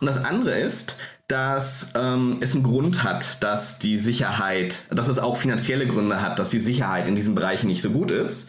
Und 0.00 0.06
das 0.06 0.24
andere 0.24 0.58
ist, 0.58 0.96
dass 1.28 1.92
ähm, 1.96 2.38
es 2.40 2.54
einen 2.54 2.62
Grund 2.62 3.02
hat, 3.02 3.42
dass 3.42 3.78
die 3.78 3.98
Sicherheit, 3.98 4.84
dass 4.90 5.08
es 5.08 5.18
auch 5.18 5.36
finanzielle 5.36 5.86
Gründe 5.86 6.20
hat, 6.20 6.38
dass 6.38 6.50
die 6.50 6.60
Sicherheit 6.60 7.08
in 7.08 7.14
diesem 7.14 7.34
Bereich 7.34 7.64
nicht 7.64 7.82
so 7.82 7.90
gut 7.90 8.10
ist. 8.10 8.48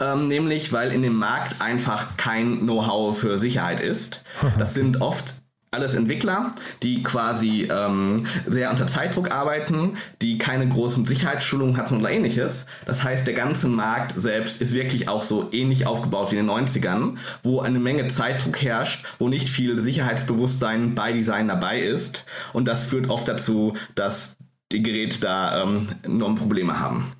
Ähm, 0.00 0.28
nämlich, 0.28 0.72
weil 0.72 0.92
in 0.92 1.02
dem 1.02 1.16
Markt 1.16 1.60
einfach 1.60 2.16
kein 2.16 2.60
Know-how 2.60 3.18
für 3.18 3.38
Sicherheit 3.38 3.80
ist. 3.80 4.22
Das 4.58 4.74
sind 4.74 5.00
oft 5.00 5.41
alles 5.72 5.94
Entwickler, 5.94 6.54
die 6.82 7.02
quasi 7.02 7.66
ähm, 7.72 8.26
sehr 8.46 8.70
unter 8.70 8.86
Zeitdruck 8.86 9.30
arbeiten, 9.30 9.96
die 10.20 10.36
keine 10.36 10.68
großen 10.68 11.06
Sicherheitsschulungen 11.06 11.78
hatten 11.78 11.98
oder 11.98 12.10
ähnliches. 12.10 12.66
Das 12.84 13.02
heißt, 13.02 13.26
der 13.26 13.32
ganze 13.32 13.68
Markt 13.68 14.12
selbst 14.14 14.60
ist 14.60 14.74
wirklich 14.74 15.08
auch 15.08 15.24
so 15.24 15.48
ähnlich 15.50 15.86
aufgebaut 15.86 16.30
wie 16.30 16.36
in 16.36 16.46
den 16.46 16.54
90ern, 16.66 17.16
wo 17.42 17.60
eine 17.60 17.78
Menge 17.78 18.06
Zeitdruck 18.08 18.60
herrscht, 18.60 19.06
wo 19.18 19.28
nicht 19.28 19.48
viel 19.48 19.78
Sicherheitsbewusstsein 19.78 20.94
bei 20.94 21.14
Design 21.14 21.48
dabei 21.48 21.80
ist. 21.80 22.26
Und 22.52 22.68
das 22.68 22.84
führt 22.84 23.08
oft 23.08 23.26
dazu, 23.26 23.72
dass 23.94 24.36
die 24.72 24.82
Geräte 24.82 25.20
da 25.20 25.62
ähm, 25.62 25.88
enorme 26.02 26.36
Probleme 26.36 26.80
haben. 26.80 27.12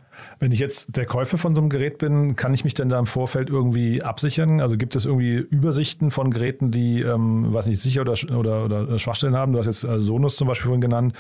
Wenn 0.43 0.51
ich 0.51 0.59
jetzt 0.59 0.97
der 0.97 1.07
Käufer 1.07 1.39
von 1.39 1.55
so 1.55 1.61
einem 1.61 1.71
Gerät 1.71 1.99
bin, 1.99 2.35
kann 2.35 2.53
ich 2.53 2.65
mich 2.65 2.75
denn 2.75 2.89
da 2.89 2.99
im 2.99 3.07
Vorfeld 3.07 3.49
irgendwie 3.49 4.03
absichern? 4.03 4.61
Also 4.61 4.77
gibt 4.77 4.97
es 4.97 5.07
irgendwie 5.07 5.37
Übersichten 5.37 6.11
von 6.11 6.33
Geräten, 6.33 6.73
die, 6.73 7.01
ähm, 7.01 7.55
weiß 7.55 7.69
nicht, 7.69 7.81
sicher 7.81 8.01
oder, 8.01 8.15
oder, 8.37 8.65
oder 8.65 8.99
Schwachstellen 8.99 9.37
haben? 9.37 9.53
Du 9.53 9.61
hast 9.61 9.67
jetzt 9.67 9.85
also 9.87 10.05
Sonos 10.05 10.35
zum 10.35 10.49
Beispiel 10.49 10.65
vorhin 10.65 10.81
genannt. 10.81 11.15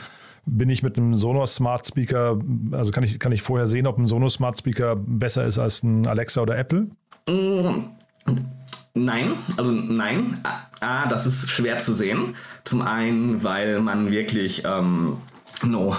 Bin 0.44 0.68
ich 0.70 0.82
mit 0.82 0.98
einem 0.98 1.14
Sonos 1.14 1.54
Smart 1.54 1.86
Speaker, 1.86 2.36
also 2.72 2.90
kann 2.90 3.04
ich, 3.04 3.20
kann 3.20 3.30
ich 3.30 3.42
vorher 3.42 3.68
sehen, 3.68 3.86
ob 3.86 3.96
ein 3.96 4.06
Sonos 4.06 4.34
Smart 4.34 4.58
Speaker 4.58 4.96
besser 4.96 5.46
ist 5.46 5.56
als 5.56 5.84
ein 5.84 6.04
Alexa 6.08 6.40
oder 6.40 6.58
Apple? 6.58 6.88
Nein, 8.94 9.34
also 9.56 9.70
nein. 9.70 10.40
A, 10.80 11.06
das 11.06 11.26
ist 11.26 11.48
schwer 11.48 11.78
zu 11.78 11.94
sehen. 11.94 12.34
Zum 12.64 12.82
einen, 12.82 13.44
weil 13.44 13.78
man 13.78 14.10
wirklich 14.10 14.64
ähm, 14.66 15.18
no, 15.64 15.96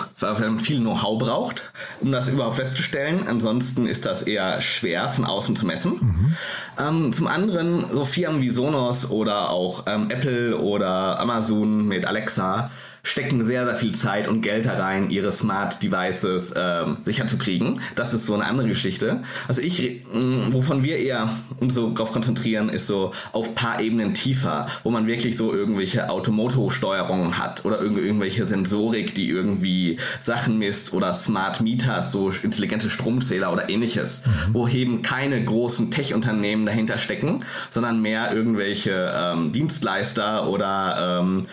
viel 0.57 0.79
Know-how 0.79 1.17
braucht, 1.17 1.71
um 2.01 2.11
das 2.11 2.27
überhaupt 2.27 2.55
festzustellen. 2.55 3.27
Ansonsten 3.27 3.85
ist 3.85 4.05
das 4.05 4.21
eher 4.23 4.61
schwer 4.61 5.09
von 5.09 5.25
außen 5.25 5.55
zu 5.55 5.65
messen. 5.65 5.93
Mhm. 5.99 6.35
Ähm, 6.79 7.13
zum 7.13 7.27
anderen, 7.27 7.85
so 7.91 8.05
Firmen 8.05 8.41
wie 8.41 8.49
Sonos 8.49 9.09
oder 9.09 9.49
auch 9.49 9.85
ähm, 9.87 10.09
Apple 10.09 10.57
oder 10.57 11.19
Amazon 11.19 11.87
mit 11.87 12.05
Alexa 12.05 12.71
stecken 13.05 13.45
sehr, 13.45 13.65
sehr 13.65 13.75
viel 13.75 13.93
Zeit 13.93 14.29
und 14.29 14.41
Geld 14.41 14.65
herein, 14.65 15.09
ihre 15.09 15.31
Smart 15.33 15.83
Devices 15.83 16.53
ähm, 16.55 16.97
sicher 17.03 17.27
zu 17.27 17.37
kriegen. 17.37 17.81
Das 17.95 18.13
ist 18.13 18.25
so 18.25 18.33
eine 18.33 18.45
andere 18.45 18.69
Geschichte. 18.69 19.21
Also 19.47 19.61
ich, 19.61 20.03
wovon 20.51 20.83
wir 20.83 20.97
eher 20.97 21.29
uns 21.59 21.75
so 21.75 21.93
drauf 21.93 22.13
konzentrieren, 22.13 22.69
ist 22.69 22.87
so 22.87 23.11
auf 23.33 23.55
paar 23.55 23.81
Ebenen 23.81 24.13
tiefer, 24.13 24.67
wo 24.83 24.89
man 24.89 25.05
wirklich 25.05 25.35
so 25.35 25.53
irgendwelche 25.53 26.09
Automoto-Steuerungen 26.09 27.37
hat 27.37 27.65
oder 27.65 27.81
irgendwelche 27.81 28.47
Sensorik, 28.47 29.13
die 29.13 29.29
irgendwie 29.29 29.99
Sachen 30.21 30.57
misst 30.57 30.93
oder 30.93 31.13
Smart 31.13 31.59
Meters, 31.59 32.13
so 32.13 32.31
intelligente 32.41 32.89
Stromzähler 32.89 33.51
oder 33.51 33.69
ähnliches, 33.69 34.23
mhm. 34.25 34.53
wo 34.53 34.67
eben 34.69 35.01
keine 35.01 35.43
großen 35.43 35.91
Tech-Unternehmen 35.91 36.65
dahinter 36.65 36.97
stecken, 36.97 37.43
sondern 37.69 38.01
mehr 38.01 38.33
irgendwelche 38.33 39.13
ähm, 39.13 39.51
Dienstleister 39.51 40.47
oder 40.47 41.19
ähm, 41.21 41.47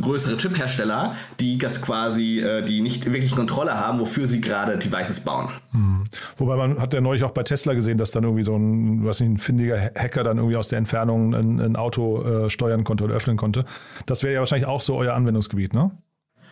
größere 0.00 0.36
Chip-Hersteller, 0.36 1.14
die 1.40 1.58
das 1.58 1.82
quasi, 1.82 2.40
äh, 2.40 2.62
die 2.62 2.80
nicht 2.80 3.04
wirklich 3.06 3.34
Kontrolle 3.34 3.78
haben, 3.78 4.00
wofür 4.00 4.28
sie 4.28 4.40
gerade 4.40 4.78
Devices 4.78 5.20
bauen. 5.20 5.48
Mhm. 5.72 6.04
Wobei 6.36 6.56
man 6.56 6.80
hat 6.80 6.94
ja 6.94 7.00
neulich 7.00 7.24
auch 7.24 7.30
bei 7.32 7.42
Tesla 7.42 7.74
gesehen, 7.74 7.98
dass 7.98 8.10
dann 8.10 8.24
irgendwie 8.24 8.44
so 8.44 8.56
ein, 8.56 9.04
was 9.04 9.20
nicht, 9.20 9.30
ein 9.30 9.38
findiger 9.38 9.78
Hacker 9.94 10.24
dann 10.24 10.38
irgendwie 10.38 10.56
aus 10.56 10.68
der 10.68 10.78
Entfernung 10.78 11.34
ein, 11.34 11.60
ein 11.60 11.76
Auto 11.76 12.22
äh, 12.22 12.50
steuern 12.50 12.84
konnte 12.84 13.04
oder 13.04 13.14
öffnen 13.14 13.36
konnte. 13.36 13.64
Das 14.06 14.22
wäre 14.22 14.34
ja 14.34 14.40
wahrscheinlich 14.40 14.66
auch 14.66 14.80
so 14.80 14.96
euer 14.96 15.14
Anwendungsgebiet, 15.14 15.74
ne? 15.74 15.90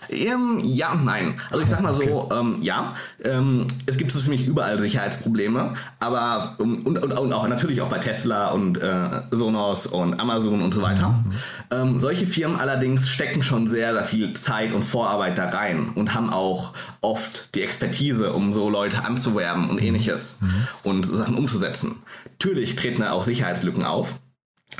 Ähm, 0.08 0.60
ja 0.64 0.92
und 0.92 1.04
nein. 1.04 1.34
Also 1.50 1.62
ich 1.62 1.70
sag 1.70 1.80
mal 1.80 1.94
so, 1.94 2.24
okay. 2.24 2.38
ähm, 2.38 2.56
ja, 2.62 2.94
ähm, 3.24 3.66
es 3.86 3.96
gibt 3.96 4.12
so 4.12 4.18
ziemlich 4.18 4.46
überall 4.46 4.78
Sicherheitsprobleme, 4.80 5.74
aber 5.98 6.54
und, 6.58 6.86
und, 6.86 6.98
und 6.98 7.32
auch 7.32 7.46
natürlich 7.48 7.80
auch 7.80 7.88
bei 7.88 7.98
Tesla 7.98 8.50
und 8.50 8.78
äh, 8.82 9.22
Sonos 9.30 9.86
und 9.86 10.18
Amazon 10.20 10.62
und 10.62 10.74
so 10.74 10.82
weiter. 10.82 11.08
Mhm. 11.08 11.32
Ähm, 11.70 12.00
solche 12.00 12.26
Firmen 12.26 12.58
allerdings 12.58 13.08
stecken 13.08 13.42
schon 13.42 13.68
sehr, 13.68 13.92
sehr 13.92 14.04
viel 14.04 14.32
Zeit 14.32 14.72
und 14.72 14.82
Vorarbeit 14.82 15.38
da 15.38 15.46
rein 15.46 15.90
und 15.94 16.14
haben 16.14 16.30
auch 16.30 16.72
oft 17.00 17.54
die 17.54 17.62
Expertise, 17.62 18.32
um 18.32 18.52
so 18.52 18.70
Leute 18.70 19.04
anzuwerben 19.04 19.70
und 19.70 19.82
ähnliches 19.82 20.38
mhm. 20.40 20.68
und 20.82 21.06
Sachen 21.06 21.36
umzusetzen. 21.36 22.02
Natürlich 22.32 22.76
treten 22.76 23.02
da 23.02 23.12
auch 23.12 23.22
Sicherheitslücken 23.22 23.84
auf. 23.84 24.18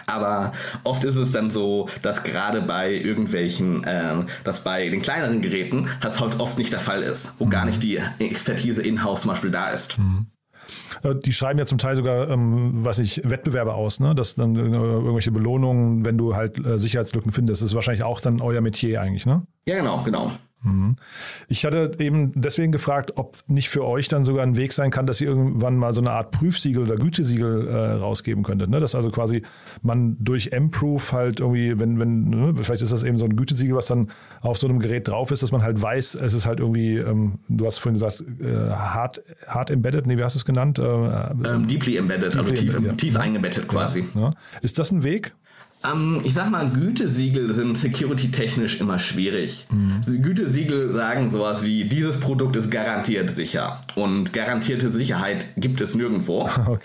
Aber 0.06 0.52
oft 0.84 1.04
ist 1.04 1.16
es 1.16 1.32
dann 1.32 1.50
so, 1.50 1.88
dass 2.02 2.22
gerade 2.22 2.62
bei 2.62 2.92
irgendwelchen, 2.92 3.84
äh, 3.84 4.14
dass 4.44 4.64
bei 4.64 4.88
den 4.88 5.02
kleineren 5.02 5.40
Geräten 5.40 5.88
das 6.00 6.20
halt 6.20 6.38
oft 6.40 6.58
nicht 6.58 6.72
der 6.72 6.80
Fall 6.80 7.02
ist, 7.02 7.34
wo 7.38 7.46
mhm. 7.46 7.50
gar 7.50 7.64
nicht 7.64 7.82
die 7.82 8.00
Expertise 8.18 8.82
in-house 8.82 9.22
zum 9.22 9.30
Beispiel 9.30 9.50
da 9.50 9.68
ist. 9.68 9.98
Mhm. 9.98 10.26
Äh, 11.02 11.14
die 11.16 11.32
schreiben 11.32 11.58
ja 11.58 11.66
zum 11.66 11.78
Teil 11.78 11.96
sogar, 11.96 12.28
ähm, 12.28 12.84
was 12.84 12.98
ich, 12.98 13.22
Wettbewerbe 13.24 13.74
aus, 13.74 14.00
ne? 14.00 14.14
dass 14.14 14.34
dann 14.34 14.56
äh, 14.56 14.60
irgendwelche 14.60 15.32
Belohnungen, 15.32 16.04
wenn 16.04 16.18
du 16.18 16.36
halt 16.36 16.64
äh, 16.64 16.78
Sicherheitslücken 16.78 17.32
findest, 17.32 17.62
das 17.62 17.70
ist 17.70 17.74
wahrscheinlich 17.74 18.04
auch 18.04 18.20
dann 18.20 18.40
euer 18.40 18.60
Metier 18.60 19.00
eigentlich, 19.00 19.26
ne? 19.26 19.42
Ja, 19.66 19.76
genau, 19.76 20.02
genau. 20.02 20.32
Mhm. 20.62 20.96
Ich 21.48 21.64
hatte 21.64 21.92
eben 21.98 22.32
deswegen 22.34 22.70
gefragt, 22.70 23.12
ob 23.16 23.38
nicht 23.46 23.70
für 23.70 23.84
euch 23.84 24.08
dann 24.08 24.24
sogar 24.24 24.42
ein 24.42 24.56
Weg 24.56 24.72
sein 24.72 24.90
kann, 24.90 25.06
dass 25.06 25.20
ihr 25.20 25.28
irgendwann 25.28 25.76
mal 25.76 25.92
so 25.92 26.02
eine 26.02 26.10
Art 26.10 26.32
Prüfsiegel 26.32 26.82
oder 26.82 26.96
Gütesiegel 26.96 27.66
äh, 27.66 27.92
rausgeben 27.92 28.44
könntet. 28.44 28.68
Ne? 28.68 28.78
Dass 28.78 28.94
also 28.94 29.10
quasi 29.10 29.42
man 29.82 30.16
durch 30.20 30.52
M-Proof 30.52 31.12
halt 31.12 31.40
irgendwie, 31.40 31.78
wenn, 31.78 31.98
wenn, 31.98 32.28
ne? 32.28 32.54
vielleicht 32.54 32.82
ist 32.82 32.92
das 32.92 33.02
eben 33.04 33.16
so 33.16 33.24
ein 33.24 33.36
Gütesiegel, 33.36 33.74
was 33.74 33.86
dann 33.86 34.10
auf 34.42 34.58
so 34.58 34.68
einem 34.68 34.80
Gerät 34.80 35.08
drauf 35.08 35.30
ist, 35.30 35.42
dass 35.42 35.50
man 35.50 35.62
halt 35.62 35.80
weiß, 35.80 36.16
es 36.16 36.34
ist 36.34 36.46
halt 36.46 36.60
irgendwie, 36.60 36.96
ähm, 36.96 37.38
du 37.48 37.64
hast 37.64 37.78
vorhin 37.78 37.94
gesagt, 37.94 38.22
äh, 38.40 38.70
hard, 38.70 39.22
hard 39.46 39.70
embedded, 39.70 40.06
nee, 40.06 40.18
wie 40.18 40.22
hast 40.22 40.34
du 40.34 40.40
es 40.40 40.44
genannt? 40.44 40.78
Äh, 40.78 40.82
ähm, 40.82 41.66
deeply 41.66 41.96
embedded, 41.96 42.36
also 42.36 42.38
deeply 42.38 42.50
also 42.50 42.62
tief, 42.62 42.74
embedded, 42.74 42.98
tief 42.98 43.14
ja. 43.14 43.20
eingebettet 43.20 43.66
quasi. 43.66 44.04
Ja, 44.14 44.20
ja. 44.20 44.30
Ist 44.60 44.78
das 44.78 44.90
ein 44.92 45.02
Weg? 45.02 45.32
Ähm, 45.84 46.20
ich 46.24 46.34
sag 46.34 46.50
mal, 46.50 46.68
Gütesiegel 46.70 47.54
sind 47.54 47.76
security-technisch 47.76 48.80
immer 48.80 48.98
schwierig. 48.98 49.66
Mhm. 49.70 50.22
Gütesiegel 50.22 50.92
sagen 50.92 51.30
sowas 51.30 51.64
wie, 51.64 51.84
dieses 51.84 52.20
Produkt 52.20 52.56
ist 52.56 52.70
garantiert 52.70 53.30
sicher. 53.30 53.80
Und 53.94 54.32
garantierte 54.32 54.92
Sicherheit 54.92 55.46
gibt 55.56 55.80
es 55.80 55.94
nirgendwo. 55.94 56.48
Okay. 56.70 56.78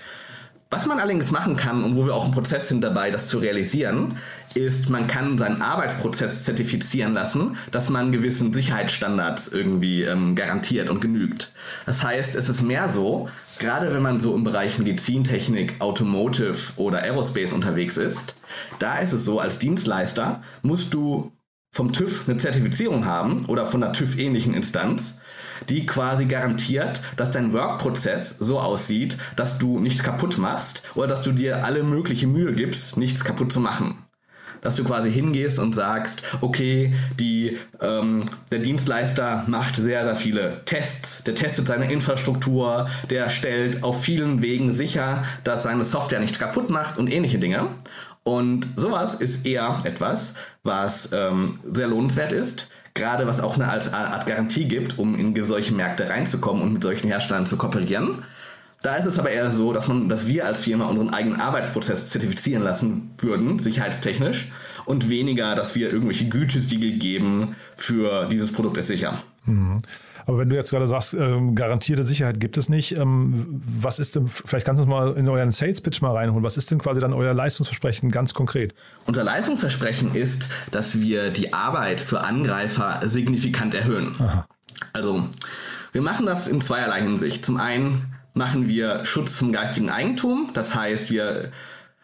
Was 0.71 0.87
man 0.87 0.99
allerdings 0.99 1.31
machen 1.31 1.55
kann 1.55 1.83
und 1.83 1.95
wo 1.95 2.05
wir 2.05 2.15
auch 2.15 2.25
im 2.25 2.31
Prozess 2.31 2.67
sind 2.67 2.81
dabei, 2.81 3.11
das 3.11 3.27
zu 3.27 3.37
realisieren, 3.37 4.17
ist, 4.55 4.89
man 4.89 5.07
kann 5.07 5.37
seinen 5.37 5.61
Arbeitsprozess 5.61 6.43
zertifizieren 6.43 7.13
lassen, 7.13 7.57
dass 7.71 7.89
man 7.89 8.11
gewissen 8.11 8.53
Sicherheitsstandards 8.53 9.49
irgendwie 9.49 10.03
ähm, 10.03 10.35
garantiert 10.35 10.89
und 10.89 11.01
genügt. 11.01 11.51
Das 11.85 12.03
heißt, 12.03 12.35
es 12.35 12.49
ist 12.49 12.63
mehr 12.63 12.89
so, 12.89 13.29
gerade 13.59 13.93
wenn 13.93 14.01
man 14.01 14.19
so 14.19 14.33
im 14.33 14.43
Bereich 14.43 14.79
Medizintechnik, 14.79 15.75
Automotive 15.79 16.57
oder 16.77 17.03
Aerospace 17.03 17.53
unterwegs 17.53 17.97
ist, 17.97 18.35
da 18.79 18.97
ist 18.97 19.13
es 19.13 19.23
so, 19.23 19.39
als 19.39 19.59
Dienstleister 19.59 20.41
musst 20.63 20.93
du 20.93 21.31
vom 21.71 21.91
TÜV 21.91 22.27
eine 22.27 22.37
Zertifizierung 22.37 23.05
haben 23.05 23.45
oder 23.45 23.67
von 23.67 23.83
einer 23.83 23.93
TÜV-ähnlichen 23.93 24.53
Instanz, 24.53 25.19
die 25.69 25.85
quasi 25.85 26.25
garantiert, 26.25 27.01
dass 27.17 27.31
dein 27.31 27.53
Workprozess 27.53 28.37
so 28.39 28.59
aussieht, 28.59 29.17
dass 29.35 29.57
du 29.57 29.79
nichts 29.79 30.03
kaputt 30.03 30.37
machst 30.37 30.83
oder 30.95 31.07
dass 31.07 31.21
du 31.21 31.31
dir 31.31 31.63
alle 31.65 31.83
mögliche 31.83 32.27
Mühe 32.27 32.53
gibst, 32.53 32.97
nichts 32.97 33.23
kaputt 33.23 33.51
zu 33.51 33.59
machen 33.59 34.05
dass 34.65 34.75
du 34.75 34.83
quasi 34.83 35.11
hingehst 35.11 35.59
und 35.59 35.75
sagst, 35.75 36.23
okay, 36.41 36.91
die, 37.19 37.57
ähm, 37.81 38.25
der 38.51 38.59
Dienstleister 38.59 39.43
macht 39.45 39.75
sehr, 39.75 40.03
sehr 40.05 40.15
viele 40.15 40.65
Tests, 40.65 41.23
der 41.23 41.35
testet 41.35 41.67
seine 41.67 41.91
Infrastruktur, 41.91 42.87
der 43.11 43.29
stellt 43.29 43.83
auf 43.83 44.01
vielen 44.03 44.41
Wegen 44.41 44.71
sicher, 44.71 45.21
dass 45.43 45.61
seine 45.61 45.83
Software 45.83 46.19
nichts 46.19 46.39
kaputt 46.39 46.71
macht 46.71 46.97
und 46.97 47.13
ähnliche 47.13 47.37
Dinge. 47.37 47.67
Und 48.23 48.67
sowas 48.75 49.13
ist 49.13 49.45
eher 49.45 49.81
etwas, 49.83 50.33
was 50.63 51.11
ähm, 51.13 51.59
sehr 51.61 51.85
lohnenswert 51.85 52.31
ist, 52.31 52.67
gerade 52.95 53.27
was 53.27 53.41
auch 53.41 53.55
eine 53.55 53.67
Art 53.67 54.25
Garantie 54.25 54.65
gibt, 54.65 54.97
um 54.97 55.19
in 55.19 55.45
solche 55.45 55.73
Märkte 55.73 56.09
reinzukommen 56.09 56.63
und 56.63 56.73
mit 56.73 56.83
solchen 56.83 57.07
Herstellern 57.07 57.45
zu 57.45 57.57
kooperieren. 57.57 58.23
Da 58.81 58.95
ist 58.95 59.05
es 59.05 59.19
aber 59.19 59.31
eher 59.31 59.51
so, 59.51 59.73
dass, 59.73 59.87
man, 59.87 60.09
dass 60.09 60.27
wir 60.27 60.45
als 60.45 60.63
Firma 60.63 60.85
unseren 60.85 61.09
eigenen 61.09 61.39
Arbeitsprozess 61.41 62.09
zertifizieren 62.09 62.63
lassen 62.63 63.11
würden, 63.17 63.59
sicherheitstechnisch, 63.59 64.51
und 64.85 65.09
weniger, 65.09 65.55
dass 65.55 65.75
wir 65.75 65.91
irgendwelche 65.91 66.29
Gütesiegel 66.29 66.93
geben 66.93 67.55
für 67.75 68.27
dieses 68.27 68.51
Produkt 68.51 68.77
ist 68.77 68.87
sicher. 68.87 69.23
Mhm. 69.45 69.73
Aber 70.25 70.39
wenn 70.39 70.49
du 70.49 70.55
jetzt 70.55 70.71
gerade 70.71 70.87
sagst, 70.87 71.13
ähm, 71.13 71.55
garantierte 71.55 72.03
Sicherheit 72.03 72.39
gibt 72.39 72.57
es 72.57 72.69
nicht, 72.69 72.97
ähm, 72.97 73.61
was 73.79 73.99
ist 73.99 74.15
denn, 74.15 74.27
vielleicht 74.27 74.65
kannst 74.65 74.79
du 74.79 74.83
uns 74.83 74.89
mal 74.89 75.13
in 75.13 75.27
euren 75.29 75.51
Sales 75.51 75.81
Pitch 75.81 76.01
mal 76.01 76.11
reinholen, 76.11 76.43
was 76.43 76.57
ist 76.57 76.71
denn 76.71 76.79
quasi 76.79 76.99
dann 76.99 77.13
euer 77.13 77.33
Leistungsversprechen 77.33 78.11
ganz 78.11 78.33
konkret? 78.33 78.73
Unser 79.05 79.23
Leistungsversprechen 79.23 80.15
ist, 80.15 80.47
dass 80.71 80.99
wir 80.99 81.29
die 81.29 81.53
Arbeit 81.53 81.99
für 81.99 82.23
Angreifer 82.23 83.01
signifikant 83.05 83.75
erhöhen. 83.75 84.15
Aha. 84.19 84.47
Also, 84.93 85.23
wir 85.91 86.01
machen 86.01 86.25
das 86.25 86.47
in 86.47 86.59
zweierlei 86.59 87.01
Hinsicht. 87.01 87.45
Zum 87.45 87.57
einen 87.57 88.15
machen 88.33 88.67
wir 88.67 89.05
Schutz 89.05 89.37
vom 89.37 89.53
geistigen 89.53 89.89
Eigentum. 89.89 90.49
Das 90.53 90.75
heißt, 90.75 91.09
wir, 91.09 91.51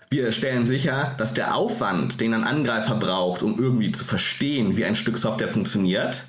wir 0.10 0.32
stellen 0.32 0.68
sicher, 0.68 1.16
dass 1.18 1.34
der 1.34 1.56
Aufwand, 1.56 2.22
den 2.22 2.34
ein 2.34 2.44
Angreifer 2.44 2.96
braucht, 2.96 3.44
um 3.44 3.60
irgendwie 3.60 3.92
zu 3.92 4.04
verstehen, 4.04 4.78
wie 4.78 4.86
ein 4.86 4.96
Stück 4.96 5.18
Software 5.18 5.50
funktioniert, 5.50 6.26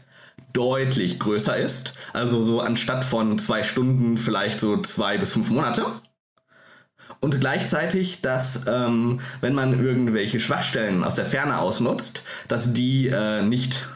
deutlich 0.53 1.19
größer 1.19 1.57
ist. 1.57 1.95
Also 2.13 2.43
so 2.43 2.61
anstatt 2.61 3.05
von 3.05 3.39
zwei 3.39 3.63
Stunden 3.63 4.19
vielleicht 4.19 4.61
so 4.61 4.81
zwei 4.83 5.19
bis 5.19 5.33
fünf 5.33 5.51
Monate. 5.51 5.87
Und 7.21 7.39
gleichzeitig, 7.39 8.21
dass 8.21 8.67
ähm, 8.67 9.21
wenn 9.41 9.55
man 9.55 9.85
irgendwelche 9.85 10.41
Schwachstellen 10.41 11.05
aus 11.05 11.15
der 11.15 11.25
Ferne 11.25 11.59
ausnutzt, 11.59 12.25
dass 12.49 12.73
die 12.73 13.09
äh, 13.09 13.43
nicht, 13.43 13.87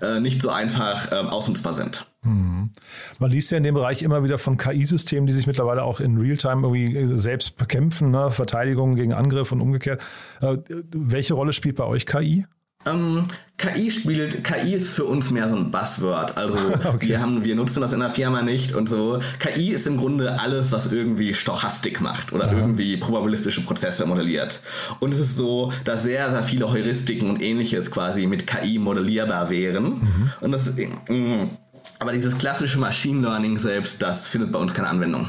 äh, 0.00 0.20
nicht 0.20 0.40
so 0.40 0.50
einfach 0.50 1.10
äh, 1.10 1.16
ausnutzbar 1.16 1.74
sind. 1.74 2.06
Mhm. 2.22 2.70
Man 3.18 3.30
liest 3.30 3.50
ja 3.50 3.58
in 3.58 3.64
dem 3.64 3.74
Bereich 3.74 4.02
immer 4.02 4.22
wieder 4.24 4.38
von 4.38 4.56
KI-Systemen, 4.56 5.26
die 5.26 5.32
sich 5.32 5.46
mittlerweile 5.46 5.84
auch 5.84 6.00
in 6.00 6.18
Realtime 6.18 6.62
irgendwie 6.66 6.96
äh, 6.96 7.18
selbst 7.18 7.56
bekämpfen, 7.56 8.10
ne? 8.10 8.30
Verteidigung 8.30 8.94
gegen 8.94 9.12
Angriff 9.12 9.52
und 9.52 9.60
umgekehrt. 9.60 10.02
Äh, 10.40 10.58
welche 10.92 11.34
Rolle 11.34 11.52
spielt 11.52 11.76
bei 11.76 11.84
euch 11.84 12.06
KI? 12.06 12.46
Ähm, 12.86 13.24
KI 13.58 13.90
spielt, 13.90 14.44
KI 14.44 14.74
ist 14.74 14.90
für 14.90 15.04
uns 15.04 15.30
mehr 15.30 15.48
so 15.48 15.56
ein 15.56 15.70
Buzzword. 15.70 16.36
Also 16.36 16.58
okay. 16.84 17.08
wir 17.08 17.20
haben, 17.20 17.44
wir 17.44 17.54
nutzen 17.54 17.80
das 17.80 17.92
in 17.92 18.00
der 18.00 18.10
Firma 18.10 18.42
nicht 18.42 18.74
und 18.74 18.88
so. 18.88 19.18
KI 19.38 19.70
ist 19.70 19.86
im 19.86 19.96
Grunde 19.96 20.38
alles, 20.40 20.72
was 20.72 20.92
irgendwie 20.92 21.32
Stochastik 21.32 22.00
macht 22.00 22.32
oder 22.32 22.46
ja. 22.46 22.58
irgendwie 22.58 22.96
probabilistische 22.98 23.62
Prozesse 23.62 24.04
modelliert. 24.04 24.60
Und 25.00 25.12
es 25.12 25.20
ist 25.20 25.36
so, 25.36 25.72
dass 25.84 26.02
sehr, 26.02 26.30
sehr 26.30 26.42
viele 26.42 26.70
Heuristiken 26.70 27.30
und 27.30 27.42
ähnliches 27.42 27.90
quasi 27.90 28.26
mit 28.26 28.46
KI 28.46 28.78
modellierbar 28.78 29.48
wären. 29.48 29.84
Mhm. 29.84 30.32
Und 30.40 30.52
das 30.52 30.74
mm, 30.74 31.44
aber 31.98 32.12
dieses 32.12 32.36
klassische 32.36 32.78
Machine 32.78 33.22
Learning 33.22 33.58
selbst, 33.58 34.02
das 34.02 34.28
findet 34.28 34.52
bei 34.52 34.58
uns 34.58 34.74
keine 34.74 34.88
Anwendung. 34.88 35.28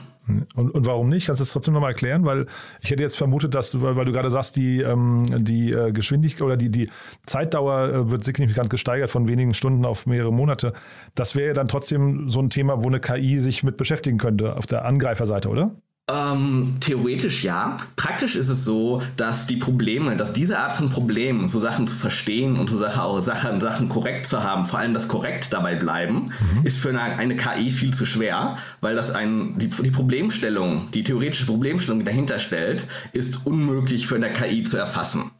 Und, 0.55 0.71
und 0.71 0.85
warum 0.85 1.09
nicht? 1.09 1.27
Kannst 1.27 1.39
du 1.39 1.43
das 1.43 1.51
trotzdem 1.51 1.73
nochmal 1.73 1.91
erklären? 1.91 2.25
Weil 2.25 2.45
ich 2.81 2.91
hätte 2.91 3.03
jetzt 3.03 3.17
vermutet, 3.17 3.55
dass 3.55 3.71
du, 3.71 3.81
weil, 3.81 3.95
weil 3.95 4.05
du 4.05 4.11
gerade 4.11 4.29
sagst, 4.29 4.55
die, 4.55 4.81
ähm, 4.81 5.23
die 5.43 5.71
äh, 5.71 5.91
Geschwindigkeit 5.91 6.41
oder 6.41 6.57
die, 6.57 6.69
die 6.69 6.89
Zeitdauer 7.25 7.89
äh, 7.89 8.11
wird 8.11 8.23
signifikant 8.23 8.69
gesteigert 8.69 9.09
von 9.09 9.27
wenigen 9.27 9.53
Stunden 9.53 9.85
auf 9.85 10.05
mehrere 10.05 10.33
Monate. 10.33 10.73
Das 11.15 11.35
wäre 11.35 11.47
ja 11.47 11.53
dann 11.53 11.67
trotzdem 11.67 12.29
so 12.29 12.39
ein 12.41 12.49
Thema, 12.49 12.83
wo 12.83 12.87
eine 12.87 12.99
KI 12.99 13.39
sich 13.39 13.63
mit 13.63 13.77
beschäftigen 13.77 14.17
könnte 14.17 14.57
auf 14.57 14.65
der 14.65 14.85
Angreiferseite, 14.85 15.49
oder? 15.49 15.71
Ähm, 16.09 16.77
theoretisch 16.79 17.43
ja. 17.43 17.75
Praktisch 17.97 18.35
ist 18.35 18.47
es 18.47 18.63
so, 18.63 19.01
dass 19.17 19.45
die 19.45 19.57
Probleme, 19.57 20.15
dass 20.15 20.31
diese 20.31 20.57
Art 20.59 20.71
von 20.71 20.89
Problemen, 20.89 21.49
so 21.49 21.59
Sachen 21.59 21.85
zu 21.85 21.97
verstehen 21.97 22.57
und 22.57 22.69
so 22.69 22.77
Sachen 22.77 23.01
auch 23.01 23.21
Sachen, 23.21 23.59
Sachen 23.59 23.89
korrekt 23.89 24.25
zu 24.25 24.41
haben, 24.41 24.65
vor 24.65 24.79
allem 24.79 24.93
das 24.93 25.09
korrekt 25.09 25.51
dabei 25.51 25.75
bleiben, 25.75 26.31
mhm. 26.39 26.65
ist 26.65 26.79
für 26.79 26.89
eine, 26.89 27.01
eine, 27.01 27.35
KI 27.35 27.71
viel 27.71 27.93
zu 27.93 28.05
schwer, 28.05 28.55
weil 28.79 28.95
das 28.95 29.11
ein, 29.11 29.57
die, 29.57 29.67
die 29.67 29.91
Problemstellung, 29.91 30.89
die 30.91 31.03
theoretische 31.03 31.45
Problemstellung, 31.45 31.99
die 31.99 32.05
dahinter 32.05 32.39
stellt, 32.39 32.85
ist 33.11 33.45
unmöglich 33.45 34.07
für 34.07 34.15
eine 34.15 34.31
KI 34.31 34.63
zu 34.63 34.77
erfassen. 34.77 35.31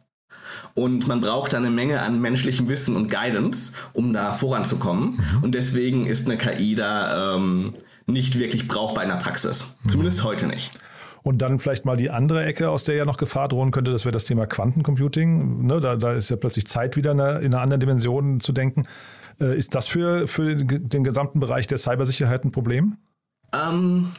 Und 0.74 1.08
man 1.08 1.22
braucht 1.22 1.54
eine 1.54 1.70
Menge 1.70 2.02
an 2.02 2.20
menschlichem 2.20 2.68
Wissen 2.68 2.94
und 2.94 3.10
Guidance, 3.10 3.72
um 3.94 4.12
da 4.12 4.34
voranzukommen. 4.34 5.16
Mhm. 5.16 5.42
Und 5.42 5.54
deswegen 5.54 6.06
ist 6.06 6.26
eine 6.26 6.36
KI 6.36 6.74
da 6.74 7.36
ähm, 7.36 7.72
nicht 8.08 8.38
wirklich 8.38 8.66
brauchbar 8.66 9.04
in 9.04 9.10
der 9.10 9.16
Praxis. 9.16 9.76
Mhm. 9.84 9.88
Zumindest 9.88 10.24
heute 10.24 10.46
nicht. 10.46 10.78
Und 11.22 11.42
dann 11.42 11.58
vielleicht 11.58 11.84
mal 11.84 11.96
die 11.96 12.10
andere 12.10 12.44
Ecke, 12.44 12.70
aus 12.70 12.84
der 12.84 12.94
ja 12.94 13.04
noch 13.04 13.16
Gefahr 13.16 13.48
drohen 13.48 13.70
könnte, 13.70 13.90
das 13.90 14.04
wäre 14.04 14.12
das 14.12 14.24
Thema 14.24 14.46
Quantencomputing. 14.46 15.66
Ne, 15.66 15.80
da, 15.80 15.96
da, 15.96 16.12
ist 16.12 16.30
ja 16.30 16.36
plötzlich 16.36 16.66
Zeit 16.66 16.96
wieder 16.96 17.12
in 17.12 17.20
einer, 17.20 17.40
in 17.40 17.52
einer 17.52 17.62
anderen 17.62 17.80
Dimension 17.80 18.40
zu 18.40 18.52
denken. 18.52 18.84
Äh, 19.40 19.56
ist 19.56 19.74
das 19.74 19.88
für, 19.88 20.26
für 20.26 20.54
den 20.54 21.04
gesamten 21.04 21.40
Bereich 21.40 21.66
der 21.66 21.78
Cybersicherheit 21.78 22.44
ein 22.44 22.52
Problem? 22.52 22.96
Ähm, 23.52 24.10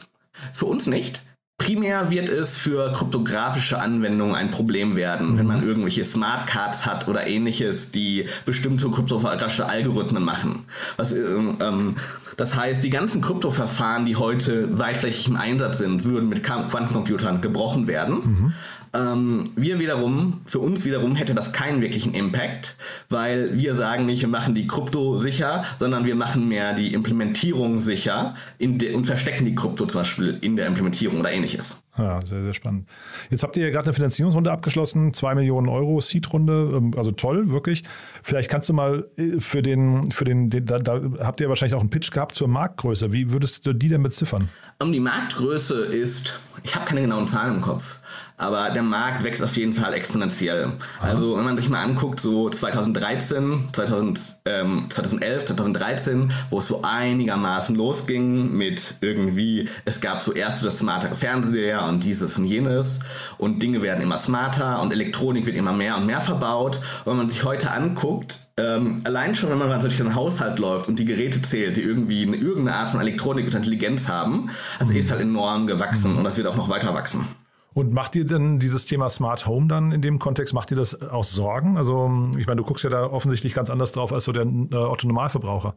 für 0.52 0.66
uns 0.66 0.86
nicht. 0.86 1.22
Primär 1.60 2.10
wird 2.10 2.30
es 2.30 2.56
für 2.56 2.90
kryptografische 2.90 3.78
Anwendungen 3.78 4.34
ein 4.34 4.50
Problem 4.50 4.96
werden, 4.96 5.32
mhm. 5.32 5.38
wenn 5.38 5.46
man 5.46 5.62
irgendwelche 5.62 6.06
Smartcards 6.06 6.86
hat 6.86 7.06
oder 7.06 7.26
ähnliches, 7.26 7.90
die 7.90 8.24
bestimmte 8.46 8.88
kryptografische 8.88 9.68
Algorithmen 9.68 10.24
machen. 10.24 10.64
Was, 10.96 11.12
ähm, 11.12 11.58
ähm 11.60 11.96
das 12.38 12.56
heißt, 12.56 12.82
die 12.82 12.88
ganzen 12.88 13.20
Kryptoverfahren, 13.20 14.06
die 14.06 14.16
heute 14.16 14.78
weitflächig 14.78 15.28
im 15.28 15.36
Einsatz 15.36 15.76
sind, 15.76 16.04
würden 16.04 16.30
mit 16.30 16.42
Quantencomputern 16.42 17.42
gebrochen 17.42 17.86
werden. 17.86 18.14
Mhm. 18.14 18.52
Ähm, 18.92 19.50
wir 19.54 19.78
wiederum, 19.78 20.40
für 20.46 20.58
uns 20.58 20.84
wiederum 20.84 21.14
hätte 21.14 21.34
das 21.34 21.52
keinen 21.52 21.80
wirklichen 21.80 22.12
Impact, 22.14 22.76
weil 23.08 23.56
wir 23.56 23.76
sagen 23.76 24.06
nicht, 24.06 24.22
wir 24.22 24.28
machen 24.28 24.54
die 24.54 24.66
Krypto 24.66 25.16
sicher, 25.16 25.62
sondern 25.78 26.04
wir 26.04 26.16
machen 26.16 26.48
mehr 26.48 26.72
die 26.72 26.92
Implementierung 26.92 27.80
sicher 27.80 28.34
und 28.60 29.06
verstecken 29.06 29.44
die 29.44 29.54
Krypto 29.54 29.86
zum 29.86 30.00
Beispiel 30.00 30.38
in 30.40 30.56
der 30.56 30.66
Implementierung 30.66 31.20
oder 31.20 31.30
ähnliches. 31.30 31.82
Ja, 31.98 32.24
sehr, 32.24 32.42
sehr 32.42 32.54
spannend. 32.54 32.88
Jetzt 33.30 33.42
habt 33.42 33.56
ihr 33.56 33.64
ja 33.64 33.70
gerade 33.70 33.86
eine 33.86 33.92
Finanzierungsrunde 33.92 34.50
abgeschlossen, 34.50 35.12
2 35.12 35.34
Millionen 35.34 35.68
Euro 35.68 36.00
Seed-Runde, 36.00 36.72
ähm, 36.74 36.92
also 36.96 37.10
toll, 37.10 37.50
wirklich. 37.50 37.82
Vielleicht 38.22 38.50
kannst 38.50 38.68
du 38.68 38.74
mal 38.74 39.08
äh, 39.16 39.38
für 39.38 39.60
den, 39.60 40.10
für 40.10 40.24
den, 40.24 40.50
da, 40.50 40.78
da, 40.78 41.00
habt 41.20 41.40
ihr 41.40 41.48
wahrscheinlich 41.48 41.74
auch 41.74 41.80
einen 41.80 41.90
Pitch 41.90 42.10
gehabt 42.10 42.34
zur 42.34 42.48
Marktgröße. 42.48 43.12
Wie 43.12 43.32
würdest 43.32 43.66
du 43.66 43.72
die 43.72 43.88
denn 43.88 44.02
beziffern? 44.02 44.48
Um 44.78 44.92
die 44.92 45.00
Marktgröße 45.00 45.84
ist, 45.84 46.40
ich 46.62 46.74
habe 46.74 46.84
keine 46.84 47.02
genauen 47.02 47.26
Zahlen 47.26 47.56
im 47.56 47.60
Kopf, 47.60 47.98
aber 48.36 48.70
der 48.70 48.82
Markt 48.82 49.24
wächst 49.24 49.42
auf 49.42 49.56
jeden 49.56 49.74
Fall 49.74 49.92
exponentiell. 49.94 50.72
Aha. 51.00 51.08
Also 51.08 51.36
wenn 51.36 51.44
man 51.44 51.56
sich 51.56 51.68
mal 51.68 51.82
anguckt, 51.82 52.20
so 52.20 52.48
2013, 52.48 53.68
2000, 53.72 54.20
ähm, 54.46 54.86
2011, 54.88 55.44
2013, 55.46 56.32
wo 56.50 56.58
es 56.58 56.66
so 56.66 56.82
einigermaßen 56.82 57.76
losging 57.76 58.52
mit 58.52 58.94
irgendwie, 59.00 59.68
es 59.84 60.00
gab 60.00 60.22
so 60.22 60.32
erste 60.32 60.64
das 60.64 60.78
smartere 60.78 61.16
Fernseher 61.16 61.84
und 61.84 62.04
dieses 62.04 62.38
und 62.38 62.46
jenes 62.46 63.00
und 63.38 63.62
Dinge 63.62 63.82
werden 63.82 64.02
immer 64.02 64.16
smarter 64.16 64.80
und 64.80 64.92
Elektronik 64.92 65.46
wird 65.46 65.56
immer 65.56 65.72
mehr 65.72 65.96
und 65.96 66.06
mehr 66.06 66.20
verbaut. 66.20 66.76
Und 67.04 67.12
wenn 67.12 67.16
man 67.16 67.30
sich 67.30 67.44
heute 67.44 67.70
anguckt, 67.70 68.38
ähm, 68.60 69.00
allein 69.04 69.34
schon, 69.34 69.50
wenn 69.50 69.58
man 69.58 69.80
durch 69.80 69.96
den 69.96 70.14
Haushalt 70.14 70.58
läuft 70.58 70.88
und 70.88 70.98
die 70.98 71.04
Geräte 71.04 71.40
zählt, 71.42 71.76
die 71.76 71.82
irgendwie 71.82 72.22
eine, 72.22 72.36
irgendeine 72.36 72.76
Art 72.76 72.90
von 72.90 73.00
Elektronik 73.00 73.46
und 73.46 73.54
Intelligenz 73.54 74.08
haben, 74.08 74.50
also 74.78 74.92
mhm. 74.92 75.00
ist 75.00 75.10
halt 75.10 75.20
enorm 75.20 75.66
gewachsen 75.66 76.16
und 76.16 76.24
das 76.24 76.36
wird 76.36 76.46
auch 76.46 76.56
noch 76.56 76.68
weiter 76.68 76.94
wachsen. 76.94 77.26
Und 77.72 77.92
macht 77.92 78.14
dir 78.14 78.24
denn 78.24 78.58
dieses 78.58 78.86
Thema 78.86 79.08
Smart 79.08 79.46
Home 79.46 79.68
dann 79.68 79.92
in 79.92 80.02
dem 80.02 80.18
Kontext, 80.18 80.54
macht 80.54 80.70
dir 80.70 80.76
das 80.76 81.00
aus 81.02 81.32
Sorgen? 81.32 81.78
Also, 81.78 82.10
ich 82.36 82.46
meine, 82.46 82.56
du 82.56 82.64
guckst 82.64 82.82
ja 82.82 82.90
da 82.90 83.04
offensichtlich 83.04 83.54
ganz 83.54 83.70
anders 83.70 83.92
drauf 83.92 84.12
als 84.12 84.24
so 84.24 84.32
der 84.32 84.42
äh, 84.42 84.74
Otto 84.74 85.06
Normalverbraucher. 85.06 85.76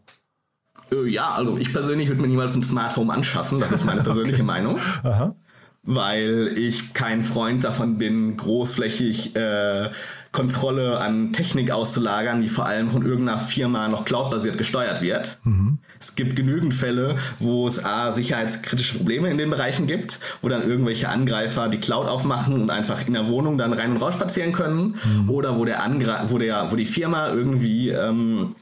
Äh, 0.91 1.07
ja, 1.07 1.29
also 1.29 1.57
ich 1.57 1.71
persönlich 1.71 2.09
würde 2.09 2.21
mir 2.21 2.27
niemals 2.27 2.55
ein 2.55 2.63
Smart 2.63 2.97
Home 2.97 3.13
anschaffen, 3.13 3.59
das 3.59 3.71
ist 3.71 3.85
meine 3.85 4.01
persönliche 4.03 4.37
okay. 4.37 4.43
Meinung. 4.43 4.77
Aha. 5.03 5.35
Weil 5.83 6.53
ich 6.57 6.93
kein 6.93 7.21
Freund 7.21 7.63
davon 7.63 7.97
bin, 7.97 8.37
großflächig 8.37 9.35
äh, 9.35 9.91
Kontrolle 10.33 10.99
an 10.99 11.31
Technik 11.31 11.71
auszulagern, 11.71 12.41
die 12.41 12.49
vor 12.49 12.65
allem 12.65 12.89
von 12.89 13.05
irgendeiner 13.05 13.39
Firma 13.39 13.87
noch 13.87 14.03
cloudbasiert 14.03 14.57
gesteuert 14.57 15.01
wird. 15.01 15.37
Mhm. 15.43 15.77
Es 15.99 16.15
gibt 16.15 16.35
genügend 16.35 16.73
Fälle, 16.73 17.17
wo 17.39 17.67
es 17.67 17.85
A, 17.85 18.13
sicherheitskritische 18.13 18.97
Probleme 18.97 19.29
in 19.29 19.37
den 19.37 19.51
Bereichen 19.51 19.85
gibt, 19.85 20.19
wo 20.41 20.49
dann 20.49 20.67
irgendwelche 20.67 21.07
Angreifer 21.07 21.69
die 21.69 21.77
Cloud 21.77 22.07
aufmachen 22.07 22.61
und 22.61 22.71
einfach 22.71 23.07
in 23.07 23.13
der 23.13 23.27
Wohnung 23.27 23.59
dann 23.59 23.73
rein 23.73 23.91
und 23.91 23.97
raus 24.01 24.15
spazieren 24.15 24.53
können. 24.53 24.95
Mhm. 25.05 25.29
Oder 25.29 25.57
wo 25.57 25.65
der 25.65 25.83
Angre 25.83 26.25
wo 26.27 26.39
der, 26.39 26.71
wo 26.71 26.75
die 26.75 26.87
Firma 26.87 27.29
irgendwie 27.29 27.89
ähm, 27.89 28.55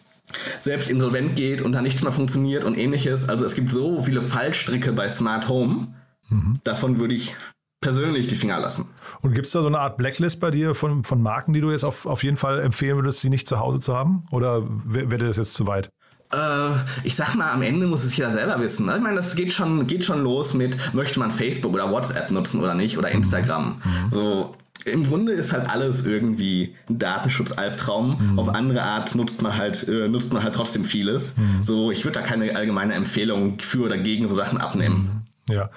selbst 0.60 0.90
insolvent 0.90 1.38
geht 1.38 1.62
und 1.62 1.72
dann 1.72 1.84
nichts 1.84 2.04
mehr 2.04 2.12
funktioniert 2.12 2.66
und 2.66 2.78
ähnliches. 2.78 3.30
Also 3.30 3.46
es 3.46 3.56
gibt 3.56 3.72
so 3.72 4.02
viele 4.04 4.22
Fallstricke 4.22 4.92
bei 4.92 5.08
Smart 5.08 5.48
Home. 5.48 5.88
Mhm. 6.30 6.54
Davon 6.66 7.00
würde 7.00 7.14
ich 7.14 7.36
persönlich 7.82 8.28
die 8.28 8.36
Finger 8.36 8.60
lassen. 8.60 8.86
Und 9.22 9.34
gibt 9.34 9.48
es 9.48 9.52
da 9.52 9.62
so 9.62 9.68
eine 9.68 9.80
Art 9.80 9.98
Blacklist 9.98 10.40
bei 10.40 10.52
dir 10.52 10.76
von, 10.76 11.04
von 11.04 11.22
Marken, 11.22 11.52
die 11.52 11.62
du 11.62 11.72
jetzt 11.72 11.84
auf, 11.84 12.06
auf 12.06 12.24
jeden 12.24 12.38
Fall 12.38 12.60
empfehlen 12.60 12.96
würdest, 12.96 13.22
sie 13.22 13.30
nicht 13.30 13.48
zu 13.48 13.60
Hause 13.60 13.80
zu 13.80 13.96
haben? 13.96 14.26
Oder 14.32 14.64
wäre 14.86 15.26
das 15.26 15.38
jetzt 15.38 15.56
zu 15.56 15.66
weit? 15.68 15.90
Äh, 16.32 16.70
ich 17.04 17.16
sag 17.16 17.36
mal, 17.36 17.52
am 17.52 17.64
Ende 17.64 17.88
muss 17.88 18.04
es 18.04 18.16
jeder 18.16 18.32
selber 18.32 18.60
wissen. 18.62 18.90
Ich 18.96 19.02
meine, 19.02 19.16
das 19.16 19.36
geht 19.36 19.52
schon, 19.52 19.88
geht 19.88 20.06
schon 20.06 20.24
los 20.24 20.54
mit, 20.54 20.78
möchte 20.94 21.20
man 21.20 21.32
Facebook 21.32 21.74
oder 21.74 21.92
WhatsApp 21.92 22.32
nutzen 22.32 22.62
oder 22.62 22.76
nicht 22.76 22.98
oder 22.98 23.10
mhm. 23.10 23.16
Instagram. 23.16 23.82
Mhm. 23.84 24.12
So, 24.12 24.56
im 24.86 25.04
Grunde 25.04 25.34
ist 25.34 25.52
halt 25.52 25.70
alles 25.70 26.06
irgendwie 26.06 26.76
ein 26.88 27.00
Datenschutzalbtraum. 27.00 28.34
Mhm. 28.34 28.40
Auf 28.40 28.50
andere 28.50 28.84
Art 28.84 29.16
nutzt 29.16 29.42
man 29.42 29.58
halt, 29.58 29.88
äh, 29.88 30.08
nutzt 30.08 30.32
man 30.32 30.44
halt 30.44 30.56
trotzdem 30.56 30.86
vieles. 30.86 31.36
Mhm. 31.36 31.64
So, 31.64 31.92
ich 31.92 32.06
würde 32.06 32.20
da 32.20 32.26
keine 32.26 32.56
allgemeine 32.56 32.94
Empfehlung 32.94 33.60
für 33.60 33.86
oder 33.86 33.98
gegen 33.98 34.28
so 34.28 34.36
Sachen 34.36 34.60
abnehmen. 34.60 35.24
Mhm. 35.48 35.54
Ja. 35.54 35.70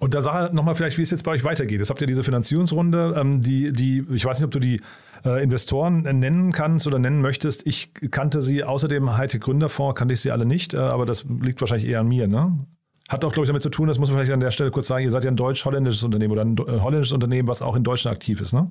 Und 0.00 0.14
da 0.14 0.22
sag 0.22 0.54
nochmal 0.54 0.74
vielleicht, 0.74 0.96
wie 0.96 1.02
es 1.02 1.10
jetzt 1.10 1.24
bei 1.24 1.32
euch 1.32 1.44
weitergeht. 1.44 1.78
Jetzt 1.78 1.90
habt 1.90 2.00
ihr 2.00 2.06
diese 2.06 2.24
Finanzierungsrunde, 2.24 3.14
ähm, 3.18 3.42
die, 3.42 3.70
die, 3.70 4.04
ich 4.10 4.24
weiß 4.24 4.38
nicht, 4.38 4.46
ob 4.46 4.50
du 4.50 4.58
die 4.58 4.80
äh, 5.26 5.42
Investoren 5.42 6.02
nennen 6.02 6.52
kannst 6.52 6.86
oder 6.86 6.98
nennen 6.98 7.20
möchtest. 7.20 7.66
Ich 7.66 7.92
kannte 8.10 8.40
sie, 8.40 8.64
außer 8.64 8.88
dem 8.88 9.18
Hightech 9.18 9.42
Gründerfonds 9.42 9.98
kannte 9.98 10.14
ich 10.14 10.22
sie 10.22 10.32
alle 10.32 10.46
nicht, 10.46 10.72
äh, 10.72 10.78
aber 10.78 11.04
das 11.04 11.26
liegt 11.42 11.60
wahrscheinlich 11.60 11.88
eher 11.88 12.00
an 12.00 12.08
mir, 12.08 12.26
ne? 12.26 12.66
Hat 13.10 13.24
auch, 13.24 13.32
glaube 13.32 13.44
ich, 13.44 13.48
damit 13.48 13.62
zu 13.62 13.70
tun, 13.70 13.88
das 13.88 13.98
muss 13.98 14.08
man 14.08 14.18
vielleicht 14.18 14.32
an 14.32 14.40
der 14.40 14.52
Stelle 14.52 14.70
kurz 14.70 14.86
sagen, 14.86 15.04
ihr 15.04 15.10
seid 15.10 15.24
ja 15.24 15.30
ein 15.30 15.36
deutsch-holländisches 15.36 16.02
Unternehmen 16.02 16.32
oder 16.32 16.42
ein 16.42 16.56
äh, 16.56 16.80
holländisches 16.80 17.12
Unternehmen, 17.12 17.46
was 17.46 17.60
auch 17.60 17.76
in 17.76 17.84
Deutschland 17.84 18.16
aktiv 18.16 18.40
ist, 18.40 18.54
ne? 18.54 18.70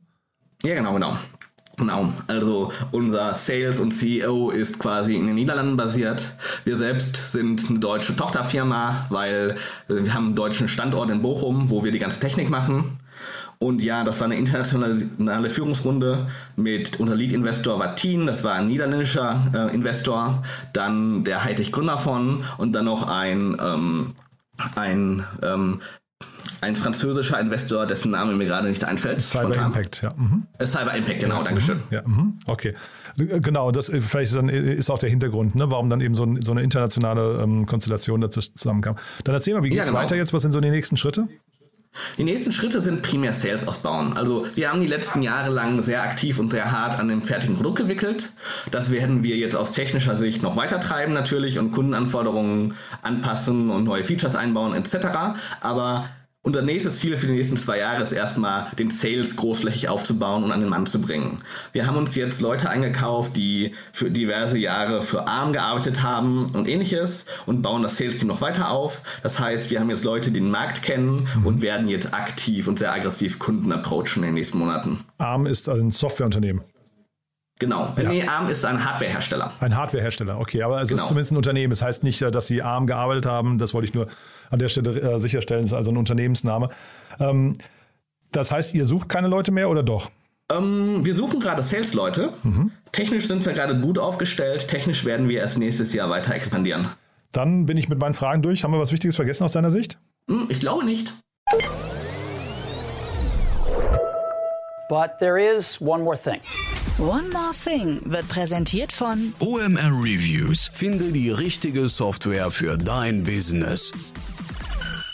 Ja, 0.63 0.73
genau, 0.73 0.93
genau. 0.93 1.15
Genau, 1.79 2.11
also 2.27 2.73
unser 2.91 3.33
Sales 3.33 3.79
und 3.79 3.91
CEO 3.91 4.49
ist 4.49 4.79
quasi 4.79 5.15
in 5.15 5.27
den 5.27 5.35
Niederlanden 5.35 5.77
basiert. 5.77 6.33
Wir 6.65 6.77
selbst 6.77 7.31
sind 7.31 7.69
eine 7.69 7.79
deutsche 7.79 8.17
Tochterfirma, 8.17 9.05
weil 9.09 9.55
wir 9.87 10.13
haben 10.13 10.27
einen 10.27 10.35
deutschen 10.35 10.67
Standort 10.67 11.09
in 11.09 11.21
Bochum, 11.21 11.69
wo 11.69 11.85
wir 11.85 11.93
die 11.93 11.99
ganze 11.99 12.19
Technik 12.19 12.49
machen. 12.49 12.99
Und 13.59 13.81
ja, 13.81 14.03
das 14.03 14.19
war 14.19 14.25
eine 14.25 14.35
internationale 14.35 15.49
Führungsrunde 15.49 16.27
mit 16.57 16.99
unser 16.99 17.15
Lead-Investor 17.15 17.79
war 17.79 17.95
Teen, 17.95 18.25
das 18.25 18.43
war 18.43 18.55
ein 18.55 18.67
niederländischer 18.67 19.41
äh, 19.53 19.73
Investor, 19.73 20.43
dann 20.73 21.23
der 21.23 21.45
Hightech 21.45 21.71
Gründerfonds 21.71 22.45
und 22.57 22.73
dann 22.73 22.85
noch 22.85 23.07
ein, 23.07 23.57
ähm, 23.61 24.15
ein 24.75 25.25
ähm, 25.43 25.81
ein 26.61 26.75
französischer 26.75 27.39
Investor, 27.39 27.85
dessen 27.85 28.11
Name 28.11 28.33
mir 28.33 28.45
gerade 28.45 28.69
nicht 28.69 28.83
einfällt. 28.83 29.21
Cyber 29.21 29.53
spontan. 29.53 29.65
Impact, 29.67 30.01
ja. 30.01 30.09
Mhm. 30.15 30.43
Äh, 30.57 30.65
Cyber 30.65 30.93
Impact, 30.93 31.19
genau, 31.19 31.37
ja, 31.37 31.43
Dankeschön. 31.43 31.77
Mhm. 31.77 31.83
Ja, 31.93 32.01
mhm. 32.05 32.39
okay. 32.45 32.73
Genau, 33.17 33.71
das 33.71 33.89
äh, 33.89 34.01
vielleicht 34.01 34.35
dann 34.35 34.49
äh, 34.49 34.73
ist 34.73 34.89
auch 34.89 34.99
der 34.99 35.09
Hintergrund, 35.09 35.55
ne, 35.55 35.69
warum 35.69 35.89
dann 35.89 36.01
eben 36.01 36.15
so, 36.15 36.25
ein, 36.25 36.41
so 36.41 36.51
eine 36.51 36.61
internationale 36.61 37.41
ähm, 37.41 37.65
Konstellation 37.65 38.21
dazu 38.21 38.39
zusammenkam. 38.39 38.95
Dann 39.23 39.35
erzähl 39.35 39.53
mal, 39.53 39.63
wie 39.63 39.69
geht 39.69 39.79
es 39.79 39.87
ja, 39.87 39.91
genau. 39.91 40.03
weiter 40.03 40.15
jetzt? 40.15 40.33
Was 40.33 40.41
sind 40.41 40.51
so 40.51 40.59
die 40.59 40.69
nächsten 40.69 40.97
Schritte? 40.97 41.27
Die 42.17 42.23
nächsten 42.23 42.51
Schritte 42.51 42.81
sind 42.81 43.01
primär 43.01 43.33
Sales 43.33 43.67
ausbauen. 43.67 44.15
Also 44.15 44.45
wir 44.55 44.69
haben 44.69 44.81
die 44.81 44.87
letzten 44.87 45.21
Jahre 45.21 45.49
lang 45.49 45.81
sehr 45.81 46.03
aktiv 46.03 46.39
und 46.39 46.51
sehr 46.51 46.71
hart 46.71 46.97
an 46.97 47.07
dem 47.07 47.21
fertigen 47.21 47.55
Produkt 47.55 47.79
gewickelt. 47.79 48.31
Das 48.71 48.91
werden 48.91 49.23
wir 49.23 49.37
jetzt 49.37 49.55
aus 49.55 49.71
technischer 49.71 50.15
Sicht 50.15 50.43
noch 50.43 50.55
weiter 50.55 50.79
treiben 50.79 51.13
natürlich 51.13 51.59
und 51.59 51.71
Kundenanforderungen 51.71 52.75
anpassen 53.01 53.69
und 53.69 53.85
neue 53.85 54.03
Features 54.03 54.35
einbauen 54.35 54.73
etc. 54.75 55.07
Aber 55.61 56.05
unser 56.49 56.63
nächstes 56.63 56.97
Ziel 56.97 57.15
für 57.15 57.27
die 57.27 57.33
nächsten 57.33 57.57
zwei 57.57 57.77
Jahre 57.77 58.01
ist 58.01 58.11
erstmal, 58.11 58.65
den 58.79 58.89
Sales 58.89 59.35
großflächig 59.35 59.87
aufzubauen 59.87 60.43
und 60.43 60.51
an 60.51 60.61
den 60.61 60.69
Mann 60.69 60.87
zu 60.87 60.99
bringen. 60.99 61.43
Wir 61.73 61.85
haben 61.85 61.95
uns 61.95 62.15
jetzt 62.15 62.41
Leute 62.41 62.67
eingekauft, 62.71 63.37
die 63.37 63.73
für 63.93 64.09
diverse 64.09 64.57
Jahre 64.57 65.03
für 65.03 65.27
ARM 65.27 65.53
gearbeitet 65.53 66.01
haben 66.01 66.47
und 66.55 66.67
ähnliches 66.67 67.27
und 67.45 67.61
bauen 67.61 67.83
das 67.83 67.97
Sales-Team 67.97 68.27
noch 68.27 68.41
weiter 68.41 68.71
auf. 68.71 69.03
Das 69.21 69.39
heißt, 69.39 69.69
wir 69.69 69.79
haben 69.79 69.91
jetzt 69.91 70.03
Leute, 70.03 70.31
die 70.31 70.39
den 70.39 70.49
Markt 70.49 70.81
kennen 70.81 71.27
und 71.43 71.61
werden 71.61 71.87
jetzt 71.87 72.15
aktiv 72.15 72.67
und 72.67 72.79
sehr 72.79 72.93
aggressiv 72.93 73.37
Kunden 73.37 73.71
approachen 73.71 74.17
in 74.17 74.21
den 74.23 74.33
nächsten 74.33 74.57
Monaten. 74.57 75.05
ARM 75.19 75.45
ist 75.45 75.69
ein 75.69 75.91
Softwareunternehmen. 75.91 76.63
Genau. 77.59 77.93
Ja. 77.97 78.09
Nee, 78.09 78.23
ARM 78.23 78.47
ist 78.47 78.65
ein 78.65 78.83
Hardwarehersteller. 78.83 79.51
Ein 79.59 79.75
Hardwarehersteller, 79.75 80.39
okay. 80.39 80.63
Aber 80.63 80.81
es 80.81 80.89
genau. 80.89 81.01
ist 81.01 81.07
zumindest 81.09 81.33
ein 81.33 81.37
Unternehmen. 81.37 81.69
Das 81.69 81.81
heißt 81.81 82.03
nicht, 82.03 82.21
dass 82.21 82.47
sie 82.47 82.63
ARM 82.63 82.87
gearbeitet 82.87 83.25
haben. 83.25 83.57
Das 83.57 83.73
wollte 83.73 83.87
ich 83.87 83.93
nur 83.93 84.07
an 84.49 84.59
der 84.59 84.69
Stelle 84.69 84.99
äh, 84.99 85.19
sicherstellen. 85.19 85.61
Das 85.61 85.71
ist 85.71 85.77
also 85.77 85.91
ein 85.91 85.97
Unternehmensname. 85.97 86.69
Ähm, 87.19 87.57
das 88.31 88.51
heißt, 88.51 88.73
ihr 88.73 88.85
sucht 88.85 89.09
keine 89.09 89.27
Leute 89.27 89.51
mehr 89.51 89.69
oder 89.69 89.83
doch? 89.83 90.09
Ähm, 90.51 91.05
wir 91.05 91.15
suchen 91.15 91.39
gerade 91.39 91.63
Sales-Leute. 91.63 92.33
Mhm. 92.43 92.71
Technisch 92.91 93.27
sind 93.27 93.45
wir 93.45 93.53
gerade 93.53 93.79
gut 93.79 93.97
aufgestellt. 93.97 94.67
Technisch 94.67 95.05
werden 95.05 95.29
wir 95.29 95.39
erst 95.39 95.57
nächstes 95.57 95.93
Jahr 95.93 96.09
weiter 96.09 96.33
expandieren. 96.33 96.87
Dann 97.31 97.65
bin 97.65 97.77
ich 97.77 97.89
mit 97.89 97.99
meinen 97.99 98.15
Fragen 98.15 98.41
durch. 98.41 98.63
Haben 98.63 98.73
wir 98.73 98.79
was 98.79 98.91
Wichtiges 98.91 99.15
vergessen 99.15 99.43
aus 99.43 99.53
deiner 99.53 99.71
Sicht? 99.71 99.97
Hm, 100.27 100.47
ich 100.49 100.59
glaube 100.59 100.85
nicht. 100.85 101.13
But 104.89 105.19
there 105.19 105.39
is 105.39 105.79
one 105.79 106.03
more 106.03 106.17
thing. 106.17 106.39
One 106.99 107.29
More 107.29 107.53
Thing 107.63 108.01
wird 108.11 108.27
präsentiert 108.27 108.91
von 108.91 109.33
OMR 109.39 110.03
Reviews. 110.03 110.69
Finde 110.73 111.13
die 111.13 111.31
richtige 111.31 111.87
Software 111.87 112.51
für 112.51 112.77
dein 112.77 113.23
Business. 113.23 113.93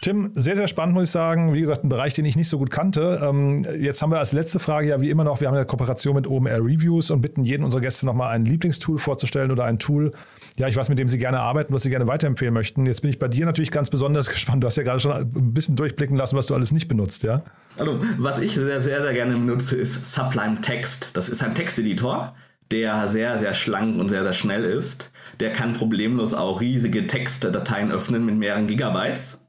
Tim, 0.05 0.29
sehr, 0.35 0.55
sehr 0.55 0.67
spannend, 0.67 0.93
muss 0.93 1.05
ich 1.05 1.09
sagen. 1.09 1.51
Wie 1.55 1.61
gesagt, 1.61 1.83
ein 1.83 1.89
Bereich, 1.89 2.13
den 2.13 2.25
ich 2.25 2.35
nicht 2.35 2.47
so 2.47 2.59
gut 2.59 2.69
kannte. 2.69 3.19
Ähm, 3.23 3.65
jetzt 3.79 4.03
haben 4.03 4.11
wir 4.11 4.19
als 4.19 4.33
letzte 4.33 4.59
Frage 4.59 4.89
ja 4.89 5.01
wie 5.01 5.09
immer 5.09 5.23
noch, 5.23 5.41
wir 5.41 5.47
haben 5.47 5.55
eine 5.55 5.65
Kooperation 5.65 6.13
mit 6.13 6.27
OMR 6.27 6.59
Reviews 6.59 7.09
und 7.09 7.21
bitten 7.21 7.43
jeden 7.43 7.63
unserer 7.63 7.81
Gäste 7.81 8.05
nochmal 8.05 8.35
ein 8.35 8.45
Lieblingstool 8.45 8.99
vorzustellen 8.99 9.49
oder 9.49 9.63
ein 9.63 9.79
Tool, 9.79 10.11
ja, 10.57 10.67
ich 10.67 10.75
weiß, 10.75 10.89
mit 10.89 10.99
dem 10.99 11.09
sie 11.09 11.17
gerne 11.17 11.39
arbeiten, 11.39 11.73
was 11.73 11.81
sie 11.81 11.89
gerne 11.89 12.07
weiterempfehlen 12.07 12.53
möchten. 12.53 12.85
Jetzt 12.85 13.01
bin 13.01 13.09
ich 13.09 13.17
bei 13.17 13.27
dir 13.27 13.47
natürlich 13.47 13.71
ganz 13.71 13.89
besonders 13.89 14.29
gespannt. 14.29 14.61
Du 14.63 14.67
hast 14.67 14.75
ja 14.75 14.83
gerade 14.83 14.99
schon 14.99 15.11
ein 15.11 15.53
bisschen 15.55 15.75
durchblicken 15.75 16.15
lassen, 16.15 16.37
was 16.37 16.45
du 16.45 16.53
alles 16.53 16.71
nicht 16.71 16.87
benutzt, 16.87 17.23
ja? 17.23 17.41
Also, 17.75 17.97
was 18.19 18.37
ich 18.37 18.53
sehr, 18.53 18.83
sehr, 18.83 19.01
sehr 19.01 19.13
gerne 19.13 19.33
benutze, 19.33 19.75
ist 19.75 20.13
Sublime 20.13 20.61
Text. 20.61 21.09
Das 21.13 21.29
ist 21.29 21.41
ein 21.41 21.55
Texteditor 21.55 22.35
der 22.71 23.07
sehr, 23.07 23.37
sehr 23.37 23.53
schlank 23.53 23.99
und 23.99 24.09
sehr, 24.09 24.23
sehr 24.23 24.33
schnell 24.33 24.63
ist. 24.63 25.11
Der 25.39 25.53
kann 25.53 25.73
problemlos 25.73 26.33
auch 26.33 26.61
riesige 26.61 27.05
Textdateien 27.05 27.91
öffnen 27.91 28.25
mit 28.25 28.35
mehreren 28.37 28.65
Gigabytes. 28.65 29.39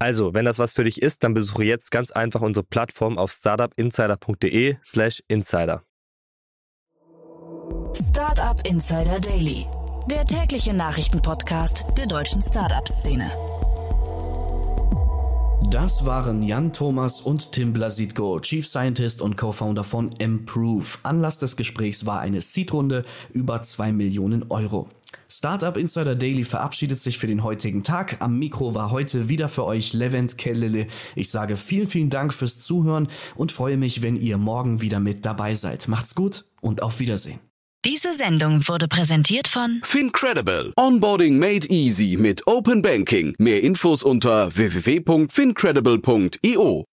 Also, 0.00 0.32
wenn 0.32 0.44
das 0.44 0.60
was 0.60 0.74
für 0.74 0.84
dich 0.84 1.02
ist, 1.02 1.24
dann 1.24 1.34
besuche 1.34 1.64
jetzt 1.64 1.90
ganz 1.90 2.12
einfach 2.12 2.40
unsere 2.40 2.64
Plattform 2.64 3.18
auf 3.18 3.32
startupinsider.de/slash 3.32 5.22
insider. 5.26 5.82
Startup 7.94 8.64
Insider 8.64 9.18
Daily, 9.18 9.66
der 10.08 10.24
tägliche 10.24 10.72
Nachrichtenpodcast 10.72 11.84
der 11.96 12.06
deutschen 12.06 12.42
Startup-Szene. 12.42 13.30
Das 15.70 16.06
waren 16.06 16.42
Jan 16.42 16.72
Thomas 16.72 17.20
und 17.20 17.52
Tim 17.52 17.72
Blasitko, 17.72 18.40
Chief 18.40 18.66
Scientist 18.66 19.20
und 19.20 19.36
Co-Founder 19.36 19.84
von 19.84 20.10
Improve. 20.18 20.86
Anlass 21.02 21.38
des 21.40 21.56
Gesprächs 21.56 22.06
war 22.06 22.20
eine 22.20 22.40
Seed-Runde 22.40 23.04
über 23.32 23.60
2 23.60 23.92
Millionen 23.92 24.50
Euro. 24.50 24.88
Startup 25.30 25.76
Insider 25.76 26.14
Daily 26.14 26.44
verabschiedet 26.44 27.00
sich 27.00 27.18
für 27.18 27.26
den 27.26 27.42
heutigen 27.42 27.82
Tag. 27.82 28.16
Am 28.20 28.38
Mikro 28.38 28.74
war 28.74 28.90
heute 28.90 29.28
wieder 29.28 29.50
für 29.50 29.66
euch 29.66 29.92
Levent 29.92 30.38
Kellele. 30.38 30.86
Ich 31.14 31.30
sage 31.30 31.58
vielen, 31.58 31.86
vielen 31.86 32.08
Dank 32.08 32.32
fürs 32.32 32.60
Zuhören 32.60 33.08
und 33.36 33.52
freue 33.52 33.76
mich, 33.76 34.00
wenn 34.00 34.16
ihr 34.16 34.38
morgen 34.38 34.80
wieder 34.80 35.00
mit 35.00 35.26
dabei 35.26 35.54
seid. 35.54 35.86
Macht's 35.86 36.14
gut 36.14 36.46
und 36.62 36.80
auf 36.82 36.98
Wiedersehen. 36.98 37.40
Diese 37.84 38.14
Sendung 38.14 38.66
wurde 38.68 38.88
präsentiert 38.88 39.48
von 39.48 39.82
Fincredible. 39.84 40.72
Onboarding 40.76 41.38
made 41.38 41.68
easy 41.68 42.16
mit 42.18 42.46
Open 42.46 42.80
Banking. 42.80 43.34
Mehr 43.38 43.62
Infos 43.62 44.02
unter 44.02 44.56
www.fincredible.io. 44.56 46.86